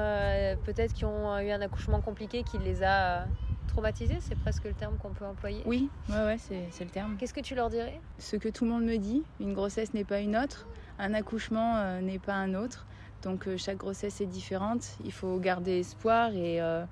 peut-être 0.65 0.93
qui 0.93 1.05
ont 1.05 1.39
eu 1.39 1.49
un 1.49 1.61
accouchement 1.61 1.99
compliqué 2.01 2.43
qui 2.43 2.59
les 2.59 2.83
a 2.83 3.25
traumatisés, 3.71 4.17
c'est 4.19 4.37
presque 4.37 4.65
le 4.65 4.73
terme 4.73 4.97
qu'on 4.97 5.11
peut 5.11 5.25
employer. 5.25 5.63
Oui, 5.65 5.89
ouais, 6.09 6.25
ouais, 6.25 6.37
c'est 6.37 6.83
le 6.83 6.89
terme. 6.89 7.15
Qu'est-ce 7.17 7.33
que 7.33 7.39
tu 7.39 7.55
leur 7.55 7.69
dirais? 7.69 7.99
Ce 8.19 8.35
que 8.35 8.49
tout 8.49 8.65
le 8.65 8.71
monde 8.71 8.83
me 8.83 8.97
dit, 8.97 9.23
une 9.39 9.53
grossesse 9.53 9.93
n'est 9.93 10.03
pas 10.03 10.19
une 10.19 10.35
autre, 10.35 10.67
un 10.99 11.13
accouchement 11.13 11.77
euh, 11.77 12.01
n'est 12.01 12.19
pas 12.19 12.33
un 12.33 12.53
autre. 12.53 12.85
Donc 13.23 13.47
euh, 13.47 13.57
chaque 13.57 13.77
grossesse 13.77 14.19
est 14.19 14.25
différente, 14.25 14.97
il 15.05 15.11
faut 15.11 15.37
garder 15.37 15.79
espoir 15.79 16.33
et, 16.33 16.61
euh, 16.61 16.83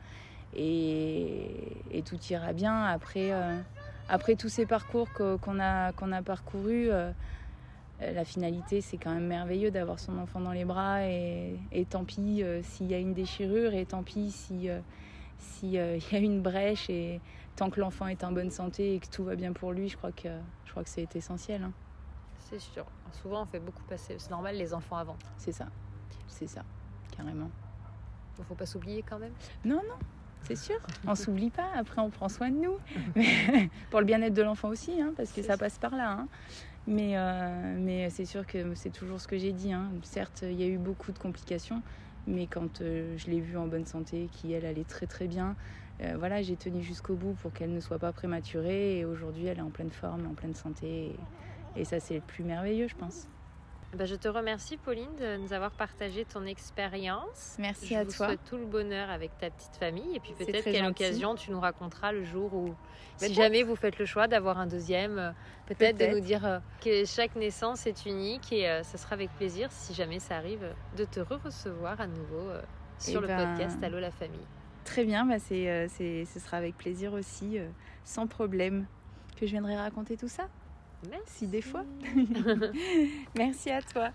et, 0.55 2.01
tout 2.05 2.19
ira 2.29 2.53
bien. 2.53 2.85
Après, 2.85 3.31
après 4.07 4.35
tous 4.35 4.49
ces 4.49 4.65
parcours 4.65 5.09
qu'on 5.13 5.59
a, 5.59 5.91
qu'on 5.91 6.11
a 6.11 6.21
parcourus, 6.21 6.89
la 7.99 8.23
finalité, 8.23 8.79
c'est 8.79 8.97
quand 8.97 9.13
même 9.13 9.27
merveilleux 9.27 9.69
d'avoir 9.69 9.99
son 9.99 10.17
enfant 10.17 10.39
dans 10.39 10.53
les 10.53 10.65
bras 10.65 11.05
et, 11.05 11.59
et 11.73 11.85
tant 11.85 12.05
pis 12.05 12.41
s'il 12.63 12.87
y 12.87 12.93
a 12.93 12.97
une 12.97 13.13
déchirure 13.13 13.73
et 13.73 13.85
tant 13.85 14.01
pis 14.01 14.31
si 14.31 14.69
s'il 15.39 15.77
euh, 15.77 15.97
y 16.11 16.15
a 16.15 16.19
une 16.19 16.41
brèche 16.41 16.89
et 16.89 17.19
tant 17.55 17.69
que 17.69 17.79
l'enfant 17.79 18.07
est 18.07 18.23
en 18.23 18.31
bonne 18.31 18.51
santé 18.51 18.95
et 18.95 18.99
que 18.99 19.07
tout 19.07 19.23
va 19.23 19.35
bien 19.35 19.53
pour 19.53 19.71
lui, 19.71 19.89
je 19.89 19.97
crois 19.97 20.11
que, 20.11 20.29
je 20.65 20.71
crois 20.71 20.83
que 20.83 20.89
c'est 20.89 21.15
essentiel. 21.15 21.63
Hein. 21.63 21.73
C'est 22.49 22.59
sûr. 22.59 22.85
Souvent, 23.21 23.43
on 23.43 23.45
fait 23.45 23.59
beaucoup 23.59 23.83
passer. 23.83 24.15
C'est 24.17 24.29
normal, 24.29 24.55
les 24.55 24.73
enfants 24.73 24.97
avant. 24.97 25.17
C'est 25.37 25.51
ça. 25.51 25.67
C'est 26.27 26.47
ça, 26.47 26.63
carrément. 27.15 27.49
Il 28.37 28.45
faut 28.45 28.55
pas 28.55 28.65
s'oublier 28.65 29.03
quand 29.03 29.19
même 29.19 29.33
Non, 29.65 29.81
non, 29.87 29.97
c'est 30.43 30.55
sûr. 30.55 30.77
On 31.07 31.15
s'oublie 31.15 31.49
pas. 31.49 31.67
Après, 31.75 32.01
on 32.01 32.09
prend 32.09 32.29
soin 32.29 32.49
de 32.49 32.55
nous. 32.55 32.77
pour 33.89 33.99
le 33.99 34.05
bien-être 34.05 34.33
de 34.33 34.41
l'enfant 34.41 34.69
aussi, 34.69 35.01
hein, 35.01 35.13
parce 35.17 35.31
que 35.31 35.41
ça, 35.41 35.57
passe 35.57 35.77
par 35.77 35.95
là. 35.95 36.11
Hein. 36.11 36.27
Mais, 36.87 37.17
euh, 37.17 37.75
mais 37.77 38.09
c'est 38.09 38.25
sûr 38.25 38.47
que 38.47 38.73
c'est 38.75 38.89
toujours 38.89 39.19
ce 39.19 39.27
que 39.27 39.37
j'ai 39.37 39.51
dit. 39.51 39.73
Certes, 40.03 40.43
il 40.43 40.59
y 40.59 40.63
a 40.63 40.67
eu 40.67 40.77
beaucoup 40.77 41.11
de 41.11 41.19
complications, 41.19 41.81
mais 42.29 42.47
quand 42.47 42.81
euh, 42.81 43.17
je 43.17 43.29
l'ai 43.29 43.41
vue 43.41 43.57
en 43.57 43.67
bonne 43.67 43.85
santé, 43.85 44.29
qui 44.29 44.53
elle 44.53 44.65
allait 44.65 44.85
très 44.85 45.07
très 45.07 45.27
bien, 45.27 45.57
euh, 46.01 46.15
voilà, 46.17 46.41
j'ai 46.41 46.57
tenu 46.57 46.81
jusqu'au 46.83 47.15
bout 47.17 47.35
pour 47.35 47.53
qu'elle 47.53 47.73
ne 47.73 47.79
soit 47.81 47.99
pas 47.99 48.13
prématurée 48.13 48.99
et 48.99 49.05
aujourd'hui 49.05 49.45
elle 49.47 49.59
est 49.59 49.61
en 49.61 49.71
pleine 49.71 49.91
forme, 49.91 50.27
en 50.27 50.35
pleine 50.35 50.55
santé 50.55 51.27
et 51.75 51.85
ça 51.85 51.99
c'est 51.99 52.15
le 52.15 52.21
plus 52.21 52.43
merveilleux 52.43 52.87
je 52.87 52.95
pense. 52.95 53.29
Bah, 53.95 54.05
je 54.05 54.13
te 54.13 54.27
remercie, 54.27 54.77
Pauline, 54.77 55.15
de 55.19 55.37
nous 55.37 55.51
avoir 55.51 55.71
partagé 55.71 56.23
ton 56.23 56.45
expérience. 56.45 57.55
Merci 57.57 57.95
à 57.95 58.05
toi. 58.05 58.11
Je 58.11 58.15
souhaite 58.17 58.43
tout 58.47 58.57
le 58.57 58.65
bonheur 58.65 59.09
avec 59.09 59.35
ta 59.39 59.49
petite 59.49 59.75
famille. 59.77 60.15
Et 60.15 60.19
puis 60.19 60.33
peut-être 60.33 60.63
qu'à 60.63 60.83
l'occasion, 60.83 61.33
tu 61.33 61.49
nous 61.49 61.59
raconteras 61.59 62.11
le 62.11 62.23
jour 62.23 62.53
où, 62.53 62.75
si 63.17 63.33
jamais 63.33 63.63
vous 63.63 63.75
faites 63.75 63.97
le 63.97 64.05
choix 64.05 64.27
d'avoir 64.27 64.59
un 64.59 64.67
deuxième, 64.67 65.17
euh, 65.17 65.31
peut-être 65.65 65.97
de 65.97 66.05
nous 66.05 66.19
dire 66.19 66.45
euh, 66.45 66.59
que 66.83 67.03
chaque 67.05 67.35
naissance 67.35 67.87
est 67.87 68.05
unique. 68.05 68.53
Et 68.53 68.69
euh, 68.69 68.83
ça 68.83 68.99
sera 68.99 69.15
avec 69.15 69.31
plaisir, 69.31 69.71
si 69.71 69.95
jamais 69.95 70.19
ça 70.19 70.35
arrive, 70.35 70.71
de 70.95 71.05
te 71.05 71.19
re-recevoir 71.19 71.99
à 71.99 72.05
nouveau 72.05 72.51
sur 72.99 73.17
eh 73.17 73.21
le 73.21 73.27
ben, 73.27 73.55
podcast 73.55 73.77
Allô 73.81 73.99
la 73.99 74.11
famille. 74.11 74.45
Très 74.85 75.03
bien, 75.03 75.25
bah 75.25 75.39
c'est, 75.39 75.89
ce 75.97 76.39
sera 76.39 76.57
avec 76.57 76.77
plaisir 76.77 77.13
aussi, 77.13 77.57
sans 78.03 78.27
problème, 78.27 78.85
que 79.35 79.45
je 79.45 79.51
viendrai 79.51 79.75
raconter 79.75 80.15
tout 80.15 80.27
ça. 80.27 80.47
Merci. 81.09 81.25
Si 81.27 81.47
des 81.47 81.61
fois. 81.61 81.83
Merci 83.35 83.69
à 83.71 83.81
toi. 83.81 84.09